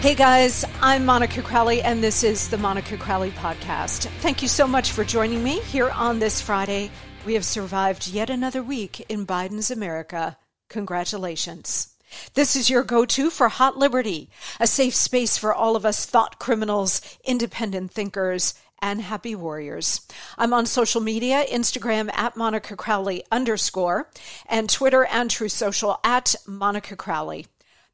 [0.00, 4.06] Hey guys, I'm Monica Crowley, and this is the Monica Crowley Podcast.
[4.20, 6.90] Thank you so much for joining me here on this Friday.
[7.26, 10.38] We have survived yet another week in Biden's America.
[10.70, 11.94] Congratulations.
[12.34, 16.06] This is your go to for Hot Liberty, a safe space for all of us
[16.06, 20.06] thought criminals, independent thinkers, and happy warriors.
[20.38, 24.10] I'm on social media, Instagram at Monica Crowley underscore,
[24.46, 27.46] and Twitter and Truth Social at Monica Crowley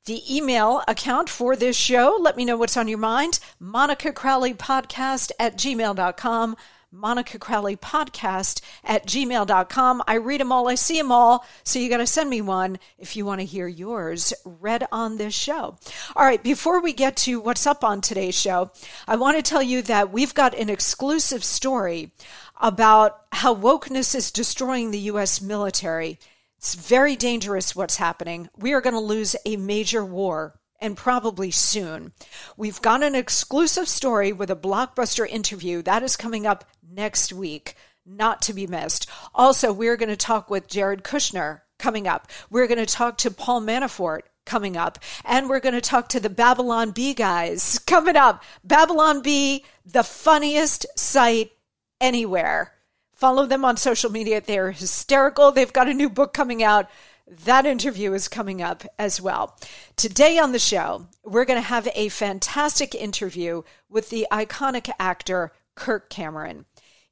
[0.06, 2.17] the email account for this show.
[2.20, 3.41] Let me know what's on your mind.
[3.58, 6.57] Monica Crowley Podcast at gmail.com.
[6.96, 10.02] Monica Crowley Podcast at gmail.com.
[10.07, 11.45] I read them all, I see them all.
[11.64, 15.17] So you got to send me one if you want to hear yours read on
[15.17, 15.77] this show.
[16.14, 18.70] All right, before we get to what's up on today's show,
[19.06, 22.12] I want to tell you that we've got an exclusive story
[22.61, 25.40] about how wokeness is destroying the U.S.
[25.40, 26.18] military
[26.58, 28.48] it's very dangerous what's happening.
[28.56, 32.12] We are going to lose a major war and probably soon.
[32.56, 36.64] We've got an exclusive story with a blockbuster interview that is coming up
[36.96, 39.08] next week, not to be missed.
[39.34, 42.29] Also, we're going to talk with Jared Kushner coming up.
[42.51, 44.98] We're going to talk to Paul Manafort coming up.
[45.24, 48.42] And we're going to talk to the Babylon Bee guys coming up.
[48.64, 51.52] Babylon Bee, the funniest site
[52.01, 52.73] anywhere.
[53.12, 54.40] Follow them on social media.
[54.40, 55.51] They're hysterical.
[55.51, 56.89] They've got a new book coming out.
[57.27, 59.58] That interview is coming up as well.
[59.96, 65.51] Today on the show, we're going to have a fantastic interview with the iconic actor
[65.74, 66.67] Kirk Cameron.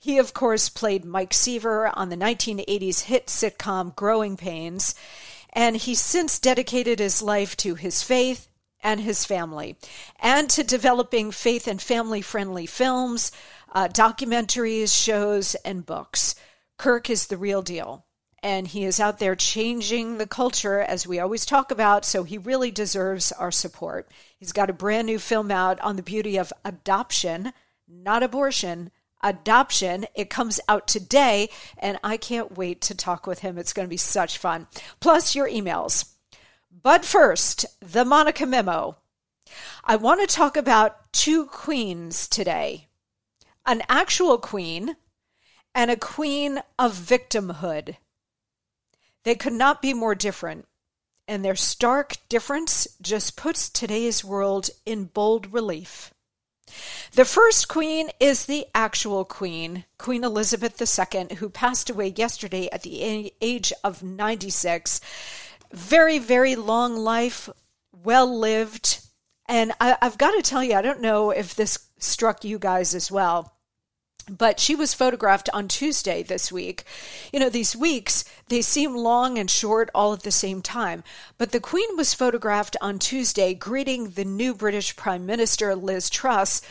[0.05, 4.95] He, of course, played Mike Seaver on the 1980s hit sitcom Growing Pains,
[5.51, 8.49] and he's since dedicated his life to his faith
[8.83, 9.79] and his family,
[10.21, 13.33] and to developing faith and family friendly films,
[13.73, 16.35] uh, documentaries, shows, and books.
[16.77, 18.05] Kirk is the real deal.
[18.43, 22.37] And he is out there changing the culture, as we always talk about, so he
[22.37, 24.11] really deserves our support.
[24.37, 27.55] He's got a brand new film out on the beauty of adoption,
[27.89, 28.91] not abortion,
[29.25, 30.07] adoption.
[30.15, 33.59] It comes out today, and I can't wait to talk with him.
[33.59, 34.69] It's going to be such fun.
[35.01, 36.13] Plus, your emails.
[36.71, 38.99] But first, the Monica Memo.
[39.85, 42.89] I want to talk about two queens today
[43.67, 44.97] an actual queen
[45.75, 47.97] and a queen of victimhood.
[49.25, 50.69] They could not be more different,
[51.27, 56.14] and their stark difference just puts today's world in bold relief.
[57.13, 62.83] The first queen is the actual queen, Queen Elizabeth II, who passed away yesterday at
[62.83, 65.01] the age of 96.
[65.73, 67.49] Very, very long life,
[67.93, 69.01] well lived.
[69.47, 72.95] And I, have got to tell you, I don't know if this struck you guys
[72.95, 73.54] as well
[74.29, 76.85] but she was photographed on Tuesday this week.
[77.33, 81.05] You know, these weeks, they seem long and short all at the same time.
[81.39, 86.63] But the Queen was photographed on Tuesday greeting the new British Prime Minister, Liz Truss,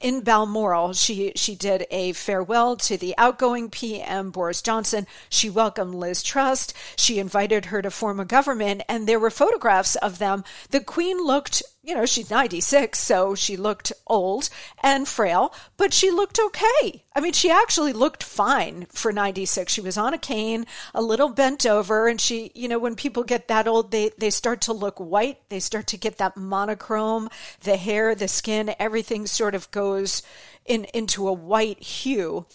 [0.00, 5.06] in Balmoral, she she did a farewell to the outgoing PM Boris Johnson.
[5.28, 6.72] She welcomed Liz Truss.
[6.96, 10.42] She invited her to form a government, and there were photographs of them.
[10.70, 14.48] The Queen looked you know, she's 96, so she looked old
[14.80, 17.02] and frail, but she looked okay.
[17.16, 19.72] I mean, she actually looked fine for 96.
[19.72, 23.24] She was on a cane, a little bent over, and she, you know, when people
[23.24, 25.40] get that old, they, they start to look white.
[25.48, 27.28] They start to get that monochrome,
[27.64, 30.22] the hair, the skin, everything sort of goes
[30.64, 32.46] in into a white hue.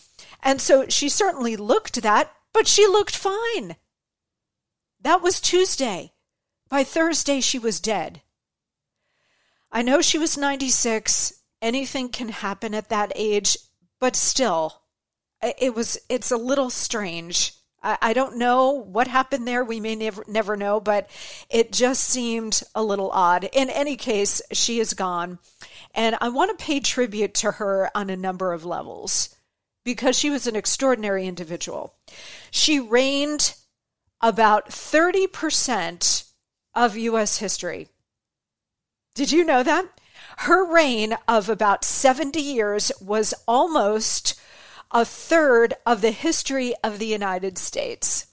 [0.43, 3.75] And so she certainly looked that, but she looked fine.
[5.01, 6.13] That was Tuesday.
[6.69, 8.21] By Thursday, she was dead.
[9.75, 11.33] I know she was 96.
[11.61, 13.57] Anything can happen at that age,
[13.99, 14.81] but still,
[15.59, 17.51] it was, it's a little strange.
[17.83, 19.65] I, I don't know what happened there.
[19.65, 21.09] We may never, never know, but
[21.49, 23.49] it just seemed a little odd.
[23.51, 25.39] In any case, she is gone.
[25.93, 29.35] And I want to pay tribute to her on a number of levels
[29.83, 31.95] because she was an extraordinary individual.
[32.49, 33.55] She reigned
[34.21, 36.29] about 30%
[36.73, 37.39] of U.S.
[37.39, 37.89] history.
[39.15, 39.87] Did you know that?
[40.39, 44.39] Her reign of about 70 years was almost
[44.91, 48.27] a third of the history of the United States.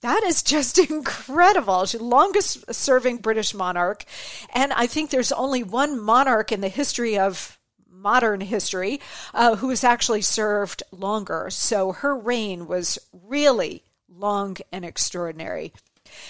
[0.00, 1.84] That is just incredible.
[1.84, 4.06] She's the longest serving British monarch.
[4.54, 9.00] And I think there's only one monarch in the history of modern history
[9.34, 11.48] uh, who has actually served longer.
[11.50, 15.74] So her reign was really long and extraordinary.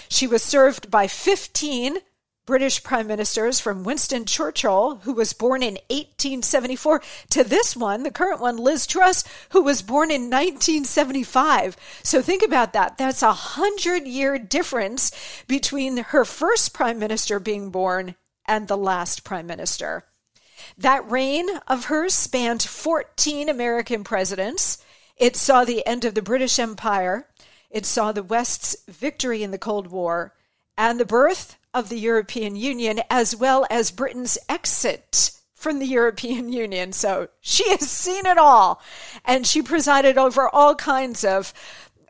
[0.09, 1.99] She was served by 15
[2.47, 8.11] British prime ministers from Winston Churchill, who was born in 1874, to this one, the
[8.11, 11.77] current one, Liz Truss, who was born in 1975.
[12.03, 12.99] So think about that.
[12.99, 15.11] That's a hundred year difference
[15.47, 18.15] between her first prime minister being born
[18.47, 20.05] and the last prime minister.
[20.77, 24.85] That reign of hers spanned 14 American presidents.
[25.17, 27.27] It saw the end of the British Empire.
[27.71, 30.35] It saw the West's victory in the Cold War
[30.77, 36.53] and the birth of the European Union, as well as Britain's exit from the European
[36.53, 36.93] Union.
[36.93, 38.81] So she has seen it all.
[39.25, 41.53] And she presided over all kinds of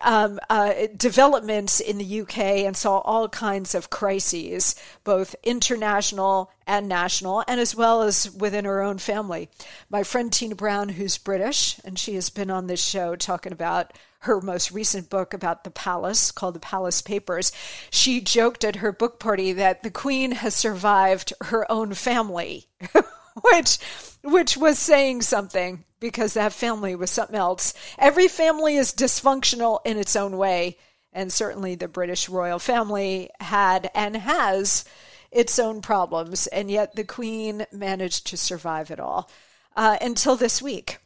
[0.04, 6.88] um, uh, developments in the UK and saw all kinds of crises, both international and
[6.88, 9.48] national, and as well as within her own family.
[9.90, 13.92] My friend Tina Brown, who's British, and she has been on this show talking about
[14.20, 17.52] her most recent book about the palace called The Palace Papers,
[17.90, 22.66] she joked at her book party that the Queen has survived her own family,
[23.42, 23.78] which
[24.22, 27.72] which was saying something because that family was something else.
[27.98, 30.76] Every family is dysfunctional in its own way,
[31.14, 34.84] and certainly the British royal family had and has
[35.30, 39.30] its own problems, and yet the Queen managed to survive it all
[39.76, 40.98] uh, until this week.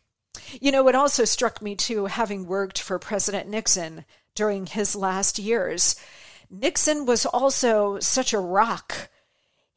[0.61, 4.05] You know, it also struck me too, having worked for President Nixon
[4.35, 5.95] during his last years.
[6.51, 9.11] Nixon was also such a rock.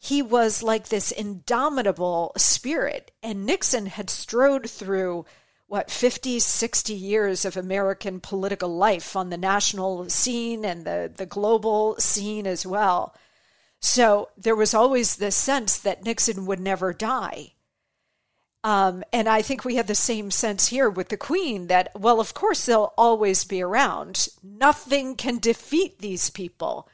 [0.03, 5.25] He was like this indomitable spirit, and Nixon had strode through
[5.67, 11.25] what 50 60 years of american political life on the national scene and the, the
[11.25, 13.15] global scene as well
[13.79, 17.53] so there was always this sense that nixon would never die
[18.63, 22.19] um, and I think we had the same sense here with the Queen that, well,
[22.19, 24.27] of course, they'll always be around.
[24.43, 26.87] Nothing can defeat these people.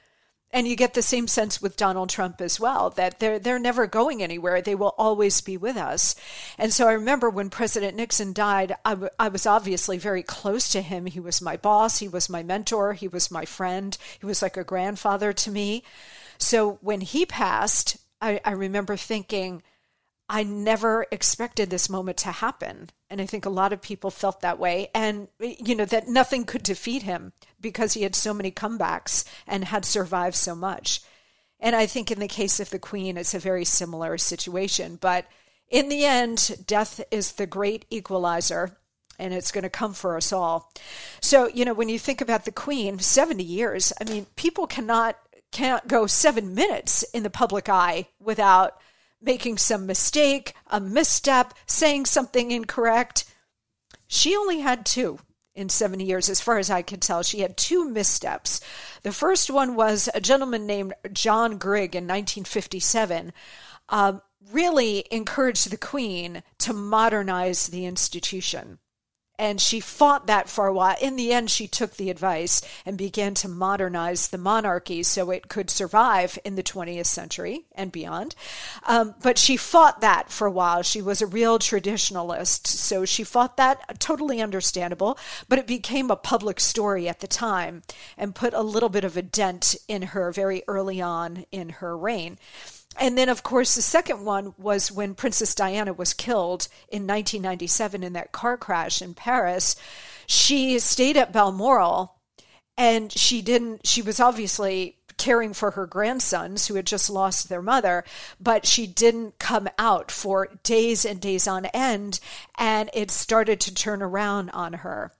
[0.57, 3.85] And you get the same sense with Donald Trump as well, that they're, they're never
[3.85, 4.59] going anywhere.
[4.59, 6.15] They will always be with us.
[6.57, 10.67] And so I remember when President Nixon died, I, w- I was obviously very close
[10.69, 11.05] to him.
[11.05, 14.57] He was my boss, he was my mentor, he was my friend, he was like
[14.57, 15.83] a grandfather to me.
[16.39, 19.61] So when he passed, I, I remember thinking,
[20.29, 22.89] I never expected this moment to happen.
[23.09, 24.89] And I think a lot of people felt that way.
[24.93, 27.31] And, you know, that nothing could defeat him
[27.61, 31.01] because he had so many comebacks and had survived so much.
[31.59, 34.97] And I think in the case of the Queen, it's a very similar situation.
[34.99, 35.25] But
[35.69, 38.77] in the end, death is the great equalizer
[39.19, 40.71] and it's going to come for us all.
[41.21, 45.17] So, you know, when you think about the Queen, 70 years, I mean, people cannot
[45.51, 48.77] can't go 7 minutes in the public eye without
[49.21, 53.25] making some mistake, a misstep, saying something incorrect.
[54.07, 55.19] She only had two
[55.55, 57.23] in 70 years, as far as I can tell.
[57.23, 58.61] She had two missteps.
[59.01, 63.33] The first one was a gentleman named John Grigg in 1957.
[63.89, 64.21] Um,
[64.51, 68.77] really encouraged the Queen to modernize the institution.
[69.39, 70.95] And she fought that for a while.
[70.99, 75.47] In the end, she took the advice and began to modernize the monarchy so it
[75.47, 78.35] could survive in the 20th century and beyond.
[78.87, 80.81] Um, but she fought that for a while.
[80.81, 82.67] She was a real traditionalist.
[82.67, 85.19] So she fought that, totally understandable.
[85.47, 87.83] But it became a public story at the time
[88.17, 91.97] and put a little bit of a dent in her very early on in her
[91.97, 92.37] reign.
[92.99, 98.03] And then, of course, the second one was when Princess Diana was killed in 1997
[98.03, 99.75] in that car crash in Paris.
[100.25, 102.15] She stayed at Balmoral
[102.77, 107.61] and she didn't, she was obviously caring for her grandsons who had just lost their
[107.61, 108.03] mother,
[108.39, 112.19] but she didn't come out for days and days on end.
[112.57, 115.11] And it started to turn around on her.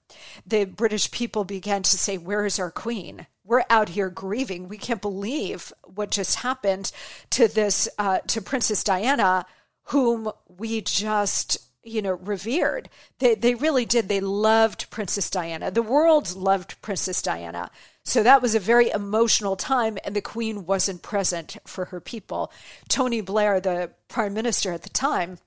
[0.45, 3.27] The British people began to say, Where is our queen?
[3.47, 4.67] we're out here grieving.
[4.67, 6.91] We can't believe what just happened
[7.31, 9.45] to this uh, to Princess Diana,
[9.83, 12.89] whom we just you know revered.
[13.19, 14.09] They they really did.
[14.09, 15.71] They loved Princess Diana.
[15.71, 17.71] The world loved Princess Diana.
[18.07, 22.53] So that was a very emotional time, and the Queen wasn't present for her people.
[22.87, 25.39] Tony Blair, the Prime Minister at the time,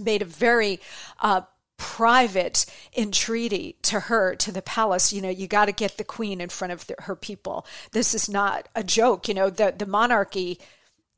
[0.00, 0.80] made a very
[1.20, 1.42] uh,
[1.76, 2.64] private
[2.96, 6.50] entreaty to her to the palace you know you got to get the queen in
[6.50, 10.60] front of the, her people this is not a joke you know the the monarchy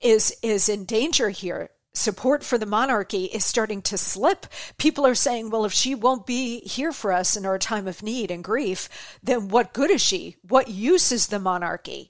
[0.01, 4.47] is is in danger here support for the monarchy is starting to slip
[4.79, 8.03] people are saying well if she won't be here for us in our time of
[8.03, 12.09] need and grief then what good is she what use is the monarchy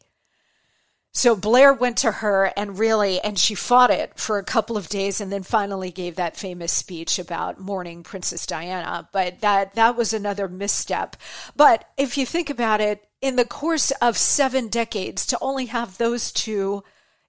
[1.14, 4.88] so Blair went to her and really, and she fought it for a couple of
[4.88, 9.08] days and then finally gave that famous speech about mourning Princess Diana.
[9.12, 11.16] But that, that was another misstep.
[11.54, 15.98] But if you think about it, in the course of seven decades, to only have
[15.98, 16.82] those two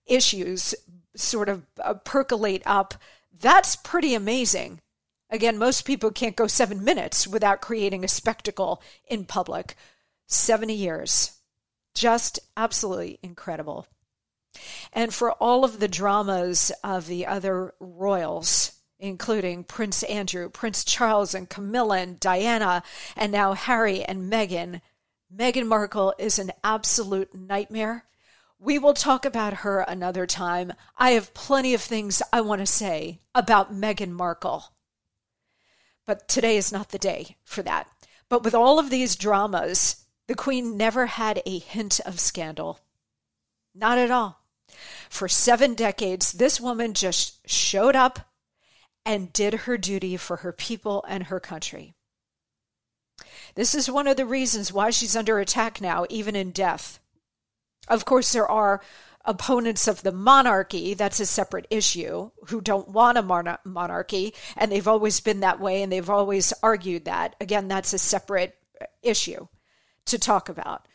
[0.06, 0.74] issues
[1.16, 2.96] sort of uh, percolate up,
[3.38, 4.82] that's pretty amazing.
[5.30, 9.76] Again, most people can't go seven minutes without creating a spectacle in public.
[10.28, 11.40] 70 years.
[11.96, 13.88] Just absolutely incredible.
[14.92, 21.34] And for all of the dramas of the other royals, including Prince Andrew, Prince Charles,
[21.34, 22.84] and Camilla, and Diana,
[23.16, 24.82] and now Harry and Meghan,
[25.36, 28.06] Meghan Markle is an absolute nightmare.
[28.64, 30.72] We will talk about her another time.
[30.98, 34.72] I have plenty of things I want to say about Meghan Markle.
[36.06, 37.90] But today is not the day for that.
[38.30, 42.80] But with all of these dramas, the Queen never had a hint of scandal.
[43.76, 44.46] Not at all.
[45.10, 48.32] For seven decades, this woman just showed up
[49.06, 51.96] and did her duty for her people and her country.
[53.56, 57.02] This is one of the reasons why she's under attack now, even in death.
[57.88, 58.82] Of course, there are
[59.26, 64.88] opponents of the monarchy, that's a separate issue, who don't want a monarchy, and they've
[64.88, 67.36] always been that way and they've always argued that.
[67.40, 69.48] Again, that's a separate uh, issue
[70.06, 70.88] to talk about.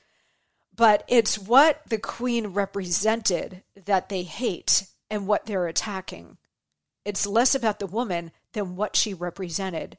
[0.75, 6.37] But it's what the queen represented that they hate and what they're attacking.
[7.05, 9.97] It's less about the woman than what she represented.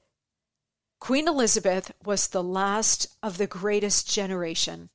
[1.00, 4.90] Queen Elizabeth was the last of the greatest generation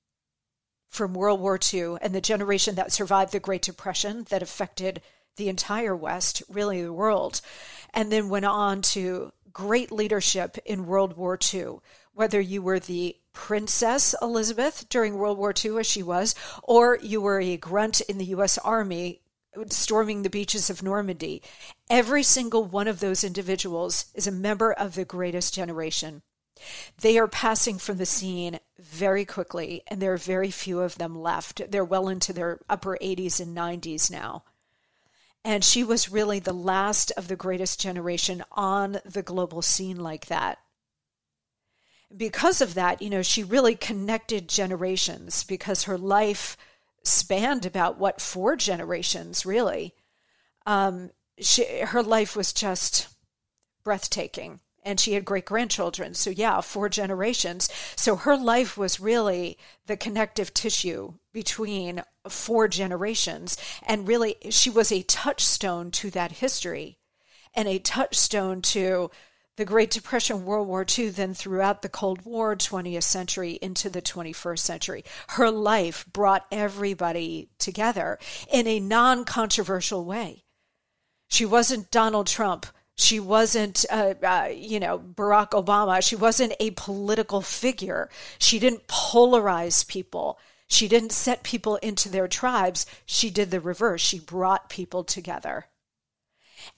[0.95, 5.03] from World War II and the generation that survived the Great Depression that affected
[5.37, 7.41] the entire West, really the world,
[7.93, 11.79] and then went on to great leadership in World War II.
[12.13, 17.21] Whether you were the Princess Elizabeth during World War II, as she was, or you
[17.21, 18.57] were a grunt in the U.S.
[18.59, 19.21] Army
[19.71, 21.43] storming the beaches of Normandy.
[21.91, 26.23] Every single one of those individuals is a member of the greatest generation.
[27.01, 31.21] They are passing from the scene very quickly, and there are very few of them
[31.21, 31.71] left.
[31.71, 34.45] They're well into their upper 80s and 90s now.
[35.45, 40.27] And she was really the last of the greatest generation on the global scene like
[40.27, 40.59] that
[42.17, 46.57] because of that, you know, she really connected generations because her life
[47.03, 49.95] spanned about what four generations really.
[50.67, 53.09] Um, she, her life was just
[53.83, 56.15] breathtaking and she had great grandchildren.
[56.15, 57.69] So, yeah, four generations.
[57.97, 63.57] So, her life was really the connective tissue between four generations.
[63.87, 66.99] And really, she was a touchstone to that history
[67.55, 69.11] and a touchstone to
[69.57, 74.03] the Great Depression, World War II, then throughout the Cold War, 20th century into the
[74.03, 75.05] 21st century.
[75.29, 78.19] Her life brought everybody together
[78.53, 80.45] in a non controversial way.
[81.29, 82.67] She wasn't Donald Trump.
[82.97, 86.07] She wasn't, uh, uh, you know, Barack Obama.
[86.07, 88.09] She wasn't a political figure.
[88.39, 90.39] She didn't polarize people.
[90.69, 92.87] She didn't set people into their tribes.
[93.05, 94.01] She did the reverse.
[94.01, 95.67] She brought people together.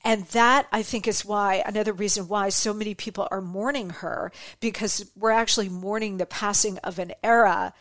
[0.03, 4.33] And that, I think, is why another reason why so many people are mourning her,
[4.59, 7.73] because we're actually mourning the passing of an era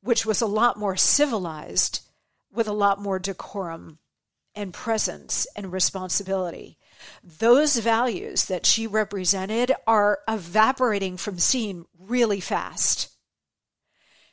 [0.00, 2.02] which was a lot more civilized,
[2.52, 3.98] with a lot more decorum
[4.54, 6.76] and presence and responsibility.
[7.22, 13.10] Those values that she represented are evaporating from scene really fast.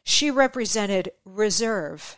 [0.04, 2.18] She represented reserve.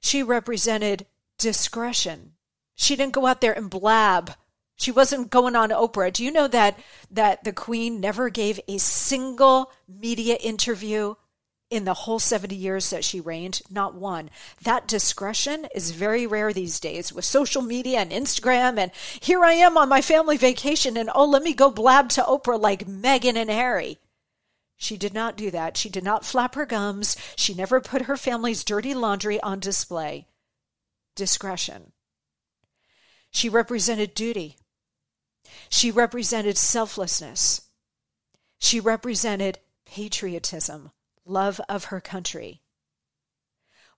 [0.00, 1.06] She represented
[1.38, 2.32] discretion.
[2.74, 4.34] She didn't go out there and blab.
[4.76, 6.12] She wasn't going on Oprah.
[6.12, 6.78] Do you know that
[7.10, 11.16] that the Queen never gave a single media interview
[11.70, 13.62] in the whole 70 years that she reigned?
[13.70, 14.28] Not one.
[14.62, 18.76] That discretion is very rare these days with social media and Instagram.
[18.78, 22.22] And here I am on my family vacation, and oh, let me go blab to
[22.22, 23.98] Oprah like Meghan and Harry.
[24.76, 25.76] She did not do that.
[25.76, 27.16] She did not flap her gums.
[27.36, 30.26] She never put her family's dirty laundry on display.
[31.14, 31.92] Discretion.
[33.30, 34.56] She represented duty.
[35.68, 37.62] She represented selflessness.
[38.58, 40.90] She represented patriotism,
[41.30, 42.60] love of her country.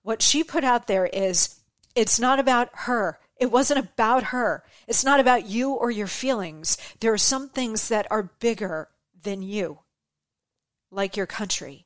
[0.01, 1.59] What she put out there is
[1.95, 3.19] it's not about her.
[3.37, 4.63] It wasn't about her.
[4.87, 6.77] It's not about you or your feelings.
[6.99, 8.89] There are some things that are bigger
[9.21, 9.79] than you,
[10.91, 11.85] like your country,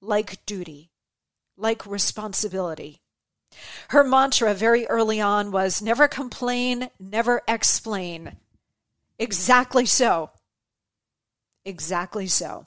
[0.00, 0.90] like duty,
[1.56, 3.00] like responsibility.
[3.88, 8.36] Her mantra very early on was never complain, never explain.
[9.18, 10.30] Exactly so.
[11.64, 12.66] Exactly so.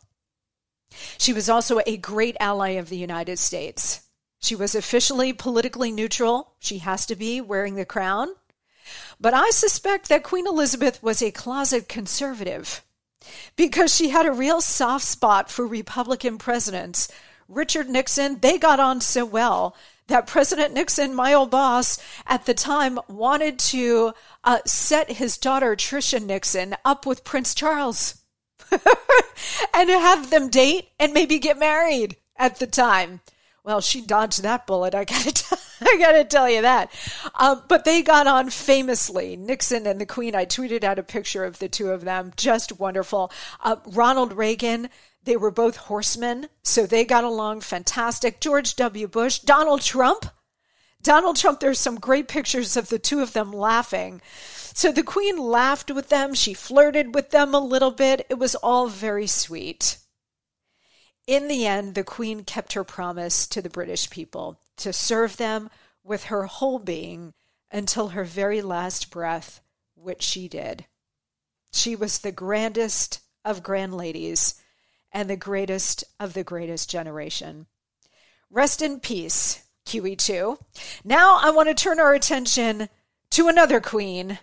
[1.18, 4.02] She was also a great ally of the United States.
[4.40, 6.54] She was officially politically neutral.
[6.60, 8.30] She has to be wearing the crown.
[9.20, 12.84] But I suspect that Queen Elizabeth was a closet conservative
[13.56, 17.10] because she had a real soft spot for Republican presidents.
[17.48, 19.76] Richard Nixon, they got on so well
[20.08, 24.14] that President Nixon, my old boss at the time, wanted to
[24.44, 28.24] uh, set his daughter, Tricia Nixon, up with Prince Charles
[29.74, 33.22] and have them date and maybe get married at the time.
[33.64, 34.96] Well, she dodged that bullet.
[34.96, 36.90] I gotta, t- I gotta tell you that.
[37.36, 39.36] Um, but they got on famously.
[39.36, 40.36] Nixon and the Queen.
[40.36, 42.32] I tweeted out a picture of the two of them.
[42.38, 43.32] Just wonderful.
[43.62, 44.90] Uh, Ronald Reagan
[45.28, 48.40] they were both horsemen, so they got along fantastic.
[48.40, 49.10] George W.
[49.10, 50.26] Bush, Donald Trump.
[51.04, 54.22] Donald Trump, there's some great pictures of the two of them laughing.
[54.78, 56.36] So the Queen laughed with them.
[56.36, 58.28] She flirted with them a little bit.
[58.30, 59.98] It was all very sweet.
[61.26, 65.72] In the end, the Queen kept her promise to the British people to serve them
[66.04, 67.34] with her whole being
[67.72, 69.62] until her very last breath,
[69.96, 70.86] which she did.
[71.74, 74.62] She was the grandest of grand ladies
[75.12, 77.66] and the greatest of the greatest generation.
[78.52, 80.60] Rest in peace, QE2.
[81.04, 82.90] Now I want to turn our attention
[83.32, 84.38] to another queen,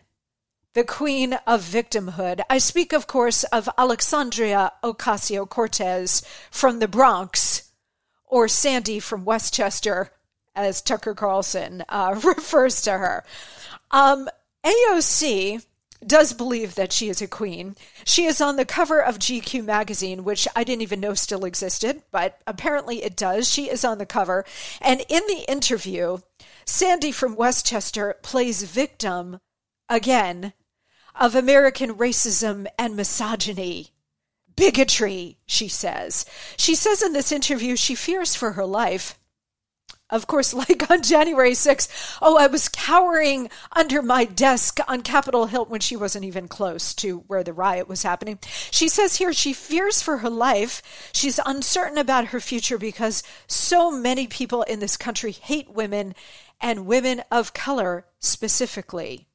[0.74, 2.40] the queen of victimhood.
[2.50, 7.72] I speak, of course, of Alexandria Ocasio Cortez from the Bronx,
[8.26, 10.10] or Sandy from Westchester,
[10.54, 13.24] as Tucker Carlson uh, refers to her.
[13.92, 14.28] Um,
[14.64, 15.64] AOC
[16.04, 17.76] does believe that she is a queen.
[18.04, 22.02] She is on the cover of GQ magazine, which I didn't even know still existed,
[22.10, 23.48] but apparently it does.
[23.50, 24.44] She is on the cover.
[24.80, 26.18] And in the interview,
[26.66, 29.38] Sandy from Westchester plays victim
[29.88, 30.52] again
[31.14, 33.88] of American racism and misogyny.
[34.56, 36.24] Bigotry, she says.
[36.56, 39.18] She says in this interview she fears for her life
[40.10, 45.46] of course, like on January 6th, oh, I was cowering under my desk on Capitol
[45.46, 48.38] Hill when she wasn't even close to where the riot was happening.
[48.70, 51.10] She says here she fears for her life.
[51.12, 56.14] She's uncertain about her future because so many people in this country hate women
[56.60, 59.26] and women of color specifically.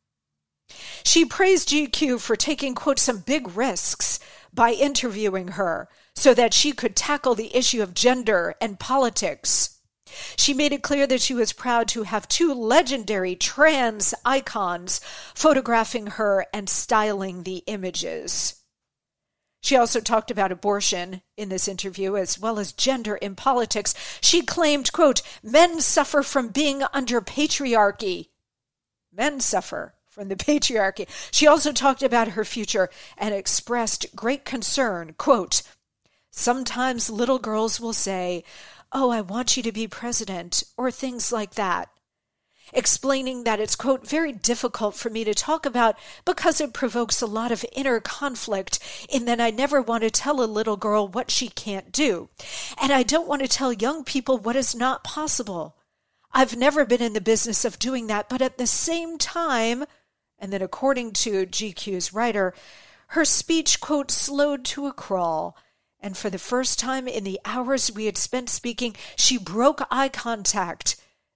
[1.04, 4.20] She praised GQ for taking, quote, some big risks
[4.54, 9.80] by interviewing her so that she could tackle the issue of gender and politics.
[10.38, 15.02] She made it clear that she was proud to have two legendary trans icons
[15.36, 18.56] photographing her and styling the images.
[19.62, 23.94] She also talked about abortion in this interview as well as gender in politics.
[24.22, 28.30] She claimed, quote, men suffer from being under patriarchy.
[29.12, 31.08] Men suffer from the patriarchy.
[31.32, 35.62] She also talked about her future and expressed great concern, quote,
[36.30, 38.44] sometimes little girls will say,
[38.92, 41.90] oh, I want you to be president, or things like that.
[42.74, 47.26] Explaining that it's, quote, very difficult for me to talk about because it provokes a
[47.26, 48.80] lot of inner conflict
[49.10, 52.30] in that I never want to tell a little girl what she can't do.
[52.80, 55.78] And I don't want to tell young people what is not possible.
[56.32, 59.86] I've never been in the business of doing that, but at the same time,
[60.40, 62.54] And then, according to GQ's writer,
[63.08, 65.58] her speech, quote, slowed to a crawl.
[66.00, 70.10] And for the first time in the hours we had spent speaking, she broke eye
[70.10, 70.96] contact,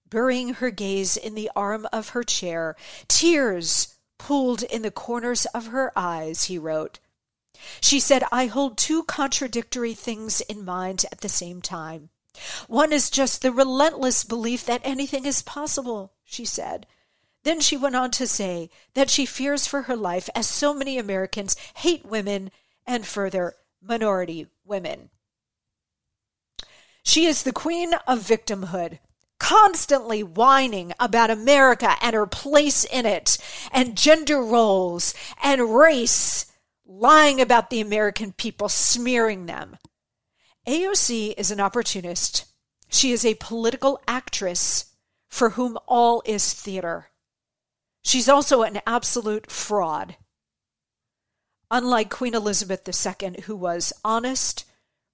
[0.09, 2.75] burying her gaze in the arm of her chair.
[3.07, 6.99] Tears pooled in the corners of her eyes, he wrote.
[7.81, 12.09] She said, I hold two contradictory things in mind at the same time.
[12.67, 16.87] One is just the relentless belief that anything is possible, she said.
[17.43, 20.97] Then she went on to say that she fears for her life as so many
[20.97, 22.51] Americans hate women
[22.85, 25.09] and further minority women.
[27.03, 28.99] She is the queen of victimhood,
[29.39, 33.37] constantly whining about America and her place in it,
[33.73, 36.45] and gender roles and race,
[36.85, 39.77] lying about the American people, smearing them.
[40.65, 42.45] AOC is an opportunist.
[42.87, 44.95] She is a political actress
[45.27, 47.09] for whom all is theater.
[48.03, 50.17] She's also an absolute fraud.
[51.71, 54.65] Unlike Queen Elizabeth II, who was honest,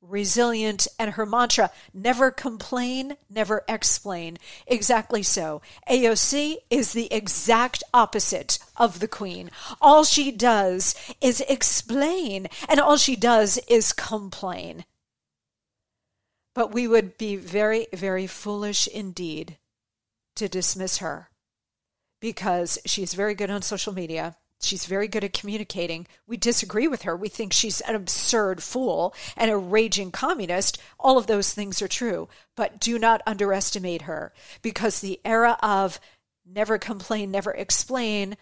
[0.01, 4.37] resilient, and her mantra, never complain, never explain.
[4.67, 5.61] Exactly so.
[5.89, 9.51] AOC is the exact opposite of the Queen.
[9.79, 14.83] All she does is explain, and all she does is complain.
[16.55, 19.57] But we would be very, very foolish indeed
[20.35, 21.28] to dismiss her
[22.19, 24.35] because she's very good on social media.
[24.61, 26.05] She's very good at communicating.
[26.27, 27.15] We disagree with her.
[27.15, 30.81] We think she's an absurd fool and a raging communist.
[30.99, 32.27] All of those things are true.
[32.55, 35.99] But do not underestimate her because the era of
[36.45, 38.35] never complain, never explain,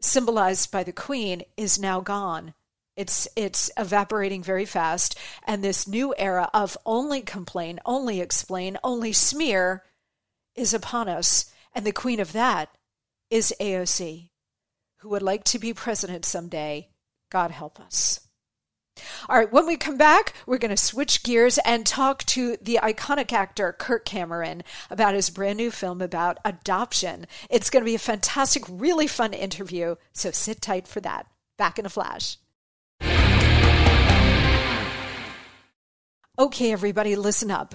[0.00, 2.54] symbolized by the Queen, is now gone.
[2.96, 5.16] It's it's evaporating very fast,
[5.46, 9.84] and this new era of only complain, only explain, only smear
[10.54, 11.50] is upon us.
[11.72, 12.68] And the queen of that
[13.30, 14.30] is AOC,
[14.98, 16.88] who would like to be president someday.
[17.30, 18.20] God help us.
[19.28, 22.80] All right, when we come back, we're going to switch gears and talk to the
[22.82, 27.26] iconic actor Kirk Cameron about his brand new film about adoption.
[27.48, 31.26] It's going to be a fantastic, really fun interview, so sit tight for that.
[31.56, 32.36] Back in a flash.
[36.38, 37.74] Okay, everybody, listen up.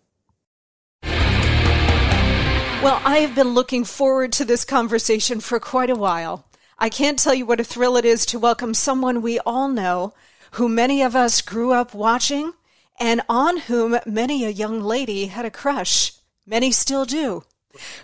[2.83, 6.47] Well, I have been looking forward to this conversation for quite a while.
[6.79, 10.15] I can't tell you what a thrill it is to welcome someone we all know,
[10.53, 12.53] who many of us grew up watching,
[12.99, 16.13] and on whom many a young lady had a crush.
[16.47, 17.43] Many still do.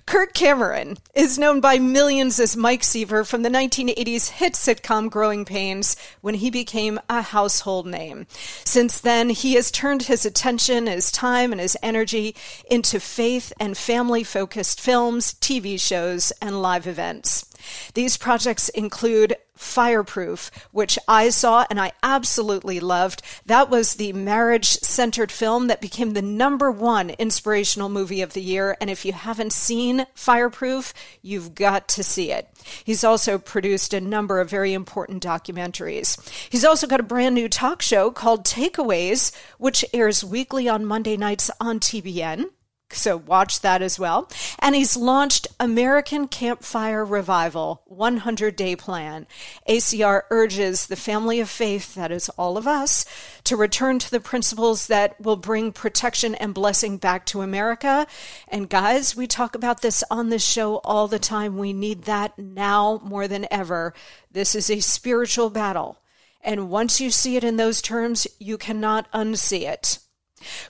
[0.06, 5.46] Kirk Cameron is known by millions as Mike Seaver from the 1980s hit sitcom Growing
[5.46, 8.28] Pains when he became a household name.
[8.64, 12.36] Since then, he has turned his attention, his time, and his energy
[12.70, 17.46] into faith and family focused films, TV shows, and live events.
[17.94, 23.22] These projects include Fireproof, which I saw and I absolutely loved.
[23.46, 28.42] That was the marriage centered film that became the number one inspirational movie of the
[28.42, 28.78] year.
[28.80, 32.48] And if you haven't seen Fireproof, you've got to see it.
[32.84, 36.18] He's also produced a number of very important documentaries.
[36.50, 41.18] He's also got a brand new talk show called Takeaways, which airs weekly on Monday
[41.18, 42.46] nights on TBN.
[42.90, 44.30] So watch that as well.
[44.60, 49.28] And he's launched American Campfire Revival 100 Day Plan.
[49.68, 53.06] ACR urges the family of faith, that is all of us,
[53.44, 58.08] to return to the principles that will bring protection and blessing back to America.
[58.48, 61.58] And guys, we talk about this on this show all the time.
[61.58, 63.94] We need that now more than ever.
[64.32, 66.00] This is a spiritual battle.
[66.42, 70.00] And once you see it in those terms, you cannot unsee it.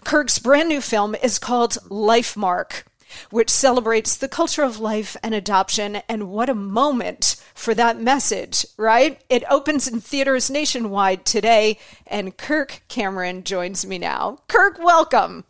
[0.04, 2.84] Kirk's brand new film is called Lifemark,
[3.30, 5.98] which celebrates the culture of life and adoption.
[6.10, 9.22] And what a moment for that message, right?
[9.30, 14.40] It opens in theaters nationwide today, and Kirk Cameron joins me now.
[14.48, 15.46] Kirk, welcome.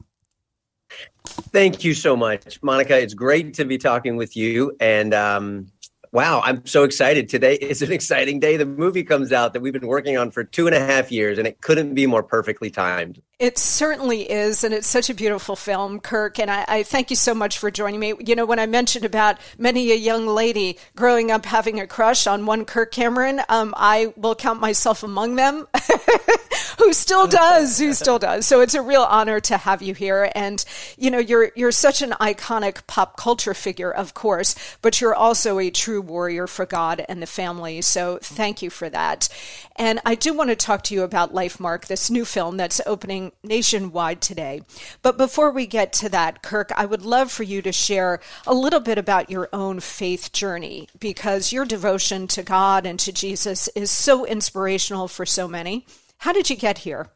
[1.27, 2.97] Thank you so much, Monica.
[2.97, 4.75] It's great to be talking with you.
[4.79, 5.67] And um,
[6.11, 7.29] Wow, I'm so excited.
[7.29, 8.57] Today is an exciting day.
[8.57, 11.37] The movie comes out that we've been working on for two and a half years,
[11.37, 13.21] and it couldn't be more perfectly timed.
[13.39, 16.39] It certainly is, and it's such a beautiful film, Kirk.
[16.39, 18.13] And I, I, thank you so much for joining me.
[18.19, 22.25] You know, when I mentioned about many a young lady growing up having a crush
[22.25, 25.67] on one Kirk Cameron, um, I will count myself among them.
[26.87, 28.45] who still does, who still does.
[28.45, 30.31] So it's a real honor to have you here.
[30.35, 30.63] And
[30.97, 35.59] you know, you're you're such an iconic pop culture figure, of course, but you're also
[35.59, 37.81] a true warrior for God and the family.
[37.81, 39.27] So thank you for that.
[39.75, 43.31] And I do want to talk to you about Lifemark, this new film that's opening
[43.43, 44.61] nationwide today.
[45.01, 48.53] But before we get to that, Kirk, I would love for you to share a
[48.53, 53.67] little bit about your own faith journey because your devotion to God and to Jesus
[53.75, 55.85] is so inspirational for so many.
[56.17, 57.07] How did you get here?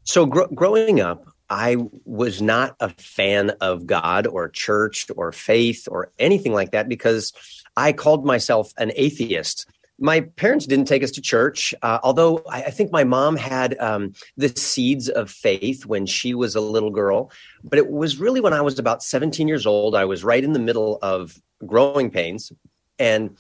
[0.05, 5.87] so, gr- growing up, I was not a fan of God or church or faith
[5.91, 7.33] or anything like that because
[7.77, 9.67] I called myself an atheist.
[9.99, 13.79] My parents didn't take us to church, uh, although I, I, think my mom had
[13.79, 17.31] um, the seeds of faith when she was a little girl.
[17.65, 19.95] But it was really when I was about 17 years old.
[19.95, 22.53] I was right in the middle of growing pains.
[22.99, 23.39] And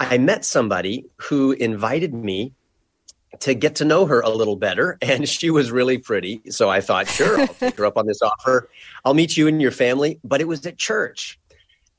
[0.00, 2.52] I met somebody who invited me
[3.40, 4.98] to get to know her a little better.
[5.02, 6.40] And she was really pretty.
[6.50, 8.68] So I thought, sure, I'll take her up on this offer.
[9.04, 10.18] I'll meet you and your family.
[10.24, 11.38] But it was at church.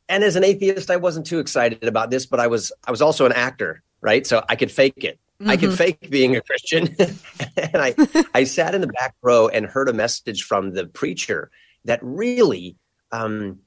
[0.09, 3.01] And as an atheist, I wasn't too excited about this, but I was I was
[3.01, 4.25] also an actor, right?
[4.27, 5.19] So I could fake it.
[5.39, 5.49] Mm-hmm.
[5.49, 5.77] I could mm-hmm.
[5.77, 6.95] fake being a Christian.
[7.57, 7.95] and I
[8.33, 11.49] I sat in the back row and heard a message from the preacher
[11.85, 12.75] that really
[13.11, 13.59] um,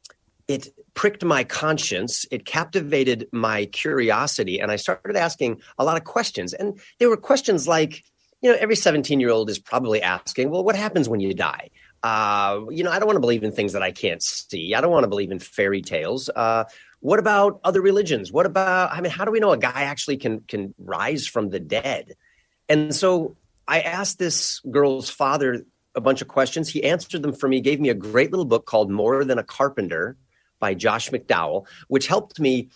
[0.49, 2.27] it pricked my conscience.
[2.31, 4.59] It captivated my curiosity.
[4.59, 6.55] And I started asking a lot of questions.
[6.55, 8.03] And there were questions like,
[8.41, 11.69] you know, every 17 year old is probably asking, well, what happens when you die?
[12.03, 14.75] Uh, you know, I don't want to believe in things that I can't see.
[14.75, 16.31] I don't want to believe in fairy tales.
[16.35, 16.65] Uh,
[17.01, 18.33] what about other religions?
[18.33, 21.51] What about, I mean, how do we know a guy actually can, can rise from
[21.51, 22.15] the dead?
[22.69, 26.69] And so I asked this girl's father a bunch of questions.
[26.69, 29.45] He answered them for me, gave me a great little book called More Than a
[29.45, 30.17] Carpenter
[30.59, 32.69] by Josh McDowell, which helped me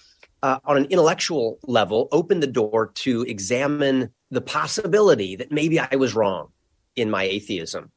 [0.42, 5.96] uh, on an intellectual level open the door to examine the possibility that maybe I
[5.96, 6.48] was wrong
[6.96, 7.90] in my atheism.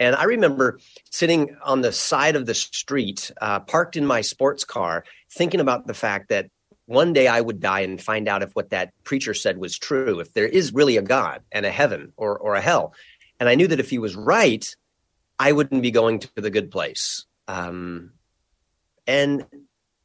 [0.00, 4.64] And I remember sitting on the side of the street, uh, parked in my sports
[4.64, 6.50] car, thinking about the fact that
[6.86, 10.20] one day I would die and find out if what that preacher said was true,
[10.20, 12.94] if there is really a God and a heaven or, or a hell.
[13.40, 14.68] And I knew that if he was right,
[15.38, 17.24] I wouldn't be going to the good place.
[17.48, 18.12] Um,
[19.06, 19.44] and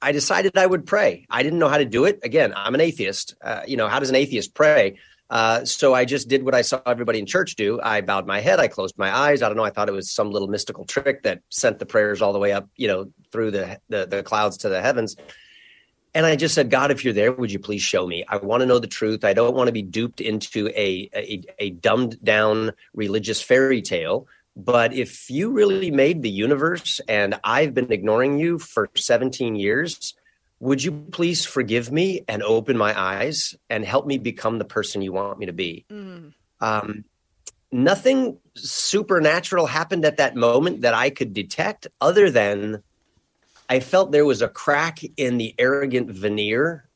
[0.01, 1.25] I decided I would pray.
[1.29, 2.19] I didn't know how to do it.
[2.23, 3.35] Again, I'm an atheist.
[3.43, 4.97] Uh, you know, how does an atheist pray?
[5.29, 7.79] Uh, so I just did what I saw everybody in church do.
[7.81, 8.59] I bowed my head.
[8.59, 9.41] I closed my eyes.
[9.41, 9.63] I don't know.
[9.63, 12.51] I thought it was some little mystical trick that sent the prayers all the way
[12.51, 15.15] up, you know, through the, the, the clouds to the heavens.
[16.15, 18.25] And I just said, God, if you're there, would you please show me?
[18.27, 19.23] I want to know the truth.
[19.23, 24.25] I don't want to be duped into a, a, a dumbed down religious fairy tale.
[24.59, 30.15] But if you really made the universe and I've been ignoring you for 17 years,
[30.59, 35.01] would you please forgive me and open my eyes and help me become the person
[35.01, 35.85] you want me to be?
[35.89, 36.33] Mm.
[36.59, 37.05] Um,
[37.71, 42.83] nothing supernatural happened at that moment that I could detect, other than
[43.69, 46.89] I felt there was a crack in the arrogant veneer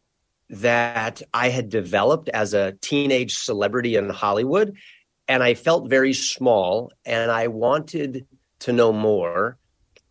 [0.49, 4.75] that I had developed as a teenage celebrity in Hollywood
[5.27, 8.27] and I felt very small and I wanted
[8.59, 9.57] to know more.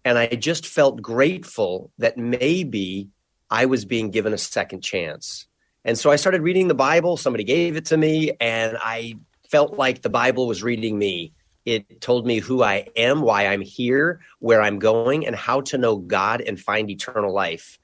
[0.05, 3.09] And I just felt grateful that maybe
[3.51, 5.47] I was being given a second chance.
[5.85, 7.17] And so I started reading the Bible.
[7.17, 9.15] Somebody gave it to me, and I
[9.51, 11.33] felt like the Bible was reading me.
[11.65, 15.79] It told me who I am, why I'm here, where I'm going, and how to
[15.79, 17.79] know God and find eternal life.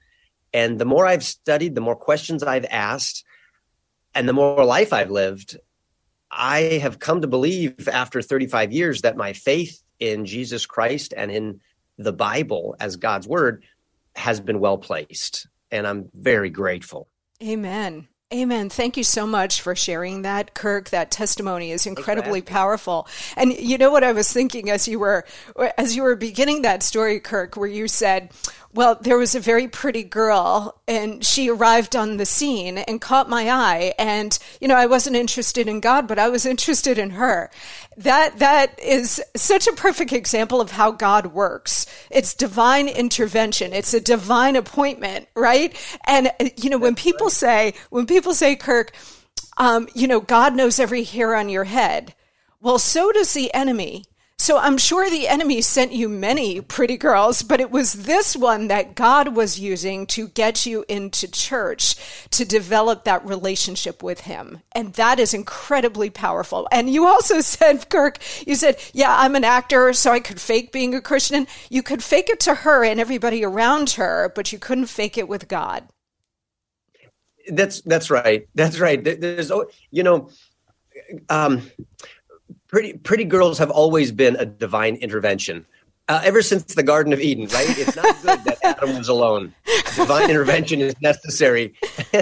[0.52, 3.24] And the more I've studied, the more questions I've asked,
[4.14, 5.58] and the more life I've lived,
[6.30, 11.30] I have come to believe after 35 years that my faith in Jesus Christ and
[11.30, 11.60] in
[11.96, 13.64] the Bible as God's word
[14.14, 15.48] has been well placed.
[15.70, 17.08] And I'm very grateful.
[17.42, 18.08] Amen.
[18.32, 18.68] Amen.
[18.68, 20.90] Thank you so much for sharing that, Kirk.
[20.90, 23.08] That testimony is incredibly powerful.
[23.38, 25.24] And you know what I was thinking as you were
[25.78, 28.30] as you were beginning that story, Kirk, where you said,
[28.74, 33.28] well, there was a very pretty girl and she arrived on the scene and caught
[33.28, 33.94] my eye.
[33.98, 37.50] And, you know, I wasn't interested in God, but I was interested in her.
[37.96, 41.86] That, that is such a perfect example of how God works.
[42.10, 43.72] It's divine intervention.
[43.72, 45.74] It's a divine appointment, right?
[46.04, 48.92] And, you know, when people say, when people say, Kirk,
[49.56, 52.14] um, you know, God knows every hair on your head.
[52.60, 54.04] Well, so does the enemy.
[54.40, 58.68] So I'm sure the enemy sent you many pretty girls, but it was this one
[58.68, 61.96] that God was using to get you into church
[62.30, 64.62] to develop that relationship with him.
[64.72, 66.68] And that is incredibly powerful.
[66.70, 70.70] And you also said, Kirk, you said, yeah, I'm an actor, so I could fake
[70.70, 71.48] being a Christian.
[71.68, 75.28] You could fake it to her and everybody around her, but you couldn't fake it
[75.28, 75.88] with God.
[77.48, 78.46] That's that's right.
[78.54, 79.02] That's right.
[79.02, 79.50] There's
[79.90, 80.30] you know
[81.30, 81.70] um
[82.68, 85.66] pretty pretty girls have always been a divine intervention.
[86.10, 87.78] Uh, ever since the Garden of Eden, right?
[87.78, 89.52] It's not good that Adam was alone.
[89.94, 91.74] Divine intervention is necessary,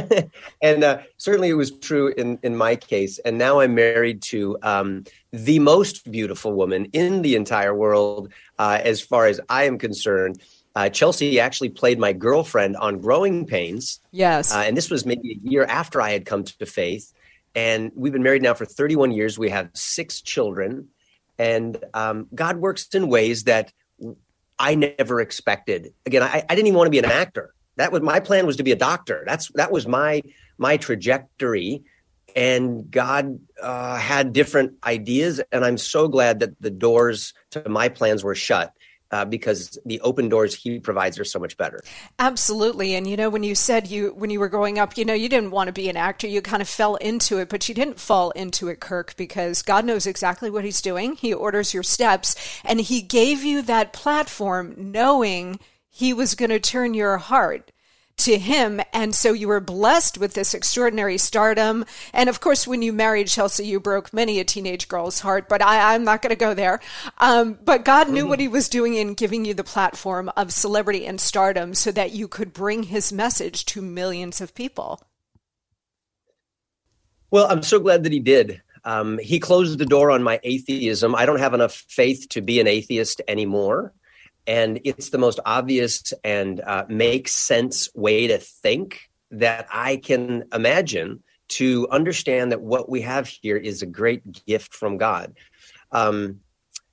[0.61, 3.21] and uh, certainly it was true in in my case.
[3.21, 8.81] And now I'm married to um, the most beautiful woman in the entire world, uh,
[8.83, 10.41] as far as I am concerned.
[10.75, 14.01] Uh, Chelsea actually played my girlfriend on Growing Pains.
[14.11, 17.13] Yes, uh, and this was maybe a year after I had come to faith.
[17.57, 19.39] And we've been married now for 31 years.
[19.39, 20.89] We have six children.
[21.39, 23.73] And um, God works in ways that
[24.59, 25.95] I never expected.
[26.05, 27.55] Again, I, I, didn't even want to be an actor.
[27.77, 29.25] That was my plan was to be a doctor.
[29.27, 30.23] That's that was my
[30.57, 31.83] my trajectory.
[32.35, 37.89] And God uh, had different ideas, and I'm so glad that the doors to my
[37.89, 38.73] plans were shut
[39.11, 41.83] uh, because the open doors he provides are so much better.
[42.19, 45.15] Absolutely, and you know when you said you when you were growing up, you know
[45.15, 47.75] you didn't want to be an actor, you kind of fell into it, but you
[47.75, 51.17] didn't fall into it, Kirk, because God knows exactly what He's doing.
[51.17, 56.61] He orders your steps, and He gave you that platform, knowing He was going to
[56.61, 57.71] turn your heart
[58.19, 58.81] to him.
[58.93, 61.85] And so you were blessed with this extraordinary stardom.
[62.13, 65.63] And of course, when you married Chelsea, you broke many a teenage girl's heart, but
[65.63, 66.81] I, am not going to go there.
[67.19, 71.07] Um, but God knew what he was doing in giving you the platform of celebrity
[71.07, 75.01] and stardom so that you could bring his message to millions of people.
[77.31, 78.63] Well, I'm so glad that he did.
[78.85, 81.15] Um, he closed the door on my atheism.
[81.15, 83.93] I don't have enough faith to be an atheist anymore
[84.47, 90.45] and it's the most obvious and uh, makes sense way to think that I can
[90.53, 95.35] imagine to understand that what we have here is a great gift from God.
[95.93, 96.41] Um,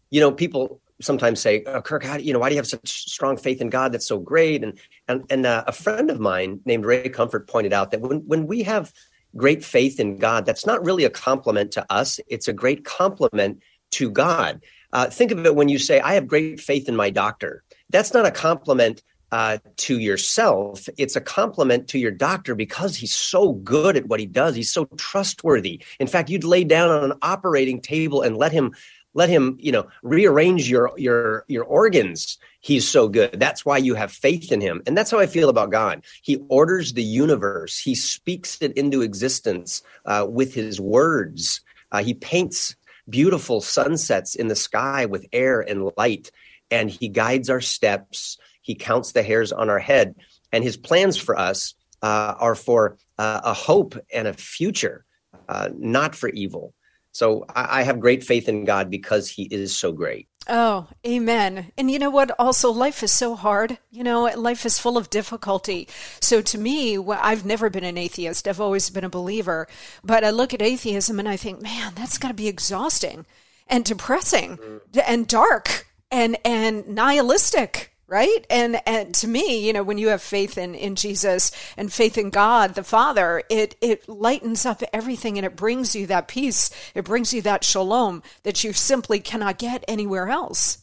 [0.10, 2.68] you know, people sometimes say, oh, "Kirk, how do, you know why do you have
[2.68, 3.92] such strong faith in God?
[3.92, 7.74] That's so great." And and and uh, a friend of mine named Ray Comfort pointed
[7.74, 8.94] out that when when we have
[9.36, 13.60] great faith in God, that's not really a compliment to us; it's a great compliment
[13.92, 14.62] to God.
[14.93, 17.63] Uh, think of it when you say, I have great faith in my doctor.
[17.89, 19.01] That's not a compliment
[19.32, 20.88] uh, to yourself.
[20.95, 24.56] It's a compliment to your doctor because he's so good at what he does.
[24.56, 25.84] He's so trustworthy.
[25.99, 28.73] In fact, you'd lay down on an operating table and let him
[29.15, 33.93] let him you know rearrange your your your organs he's so good that's why you
[33.93, 37.77] have faith in him and that's how i feel about god he orders the universe
[37.77, 42.75] he speaks it into existence uh, with his words uh, he paints
[43.10, 46.32] beautiful sunsets in the sky with air and light.
[46.72, 48.38] And he guides our steps.
[48.62, 50.16] He counts the hairs on our head.
[50.52, 55.06] And his plans for us uh, are for uh, a hope and a future,
[55.50, 56.74] uh, not for evil.
[57.12, 60.28] So I, I have great faith in God because he is so great.
[60.47, 61.71] Oh, amen.
[61.77, 62.32] And you know what?
[62.38, 63.77] Also, life is so hard.
[63.91, 65.88] You know, life is full of difficulty.
[66.19, 68.47] So to me, I've never been an atheist.
[68.47, 69.67] I've always been a believer.
[70.03, 73.25] But I look at atheism and I think, man, that's got to be exhausting
[73.67, 74.99] and depressing mm-hmm.
[75.08, 78.45] and dark and, and nihilistic right?
[78.49, 82.17] And and to me you know when you have faith in in jesus and faith
[82.17, 86.69] in god the father it it lightens up everything and it brings you that peace.
[86.93, 90.80] It brings you that shalom that you simply cannot get anywhere else.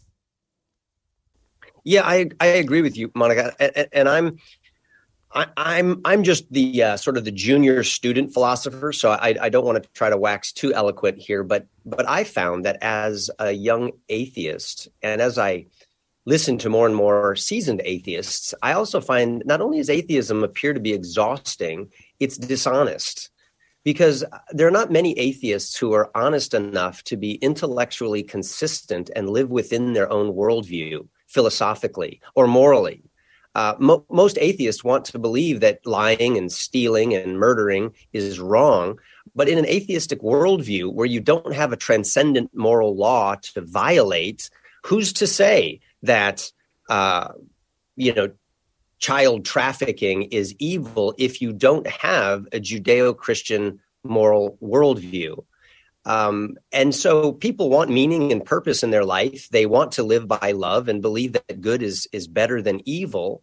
[1.84, 4.38] Yeah, I I agree with you, Monica, and, and I'm
[5.32, 9.36] I, am I'm, I'm just the uh, sort of the junior student philosopher, so I,
[9.40, 12.78] I don't want to try to wax too eloquent here, but but I found that
[12.82, 15.66] as a young atheist, and as I
[16.30, 20.72] listen to more and more seasoned atheists, I also find not only does atheism appear
[20.72, 23.30] to be exhausting, it's dishonest
[23.82, 29.28] because there are not many atheists who are honest enough to be intellectually consistent and
[29.28, 33.02] live within their own worldview philosophically or morally.
[33.56, 39.00] Uh, mo- most atheists want to believe that lying and stealing and murdering is wrong.
[39.34, 44.48] But in an atheistic worldview where you don't have a transcendent moral law to violate,
[44.84, 46.50] who's to say that,
[46.88, 47.32] uh,
[47.96, 48.30] you know,
[48.98, 55.44] child trafficking is evil if you don't have a Judeo Christian moral worldview?
[56.04, 59.48] Um, and so people want meaning and purpose in their life.
[59.50, 63.42] They want to live by love and believe that good is is better than evil.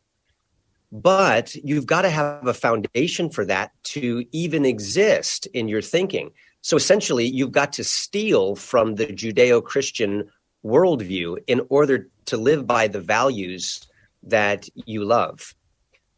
[0.91, 6.31] But you've got to have a foundation for that to even exist in your thinking.
[6.61, 10.29] So essentially, you've got to steal from the Judeo Christian
[10.65, 13.81] worldview in order to live by the values
[14.23, 15.53] that you love.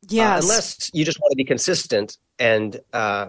[0.08, 0.44] Yes.
[0.44, 3.28] Uh, unless you just want to be consistent and uh,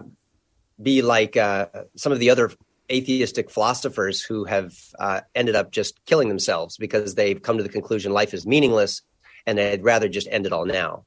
[0.81, 2.51] be like uh, some of the other
[2.91, 7.69] atheistic philosophers who have uh, ended up just killing themselves because they've come to the
[7.69, 9.01] conclusion life is meaningless
[9.45, 11.05] and they'd rather just end it all now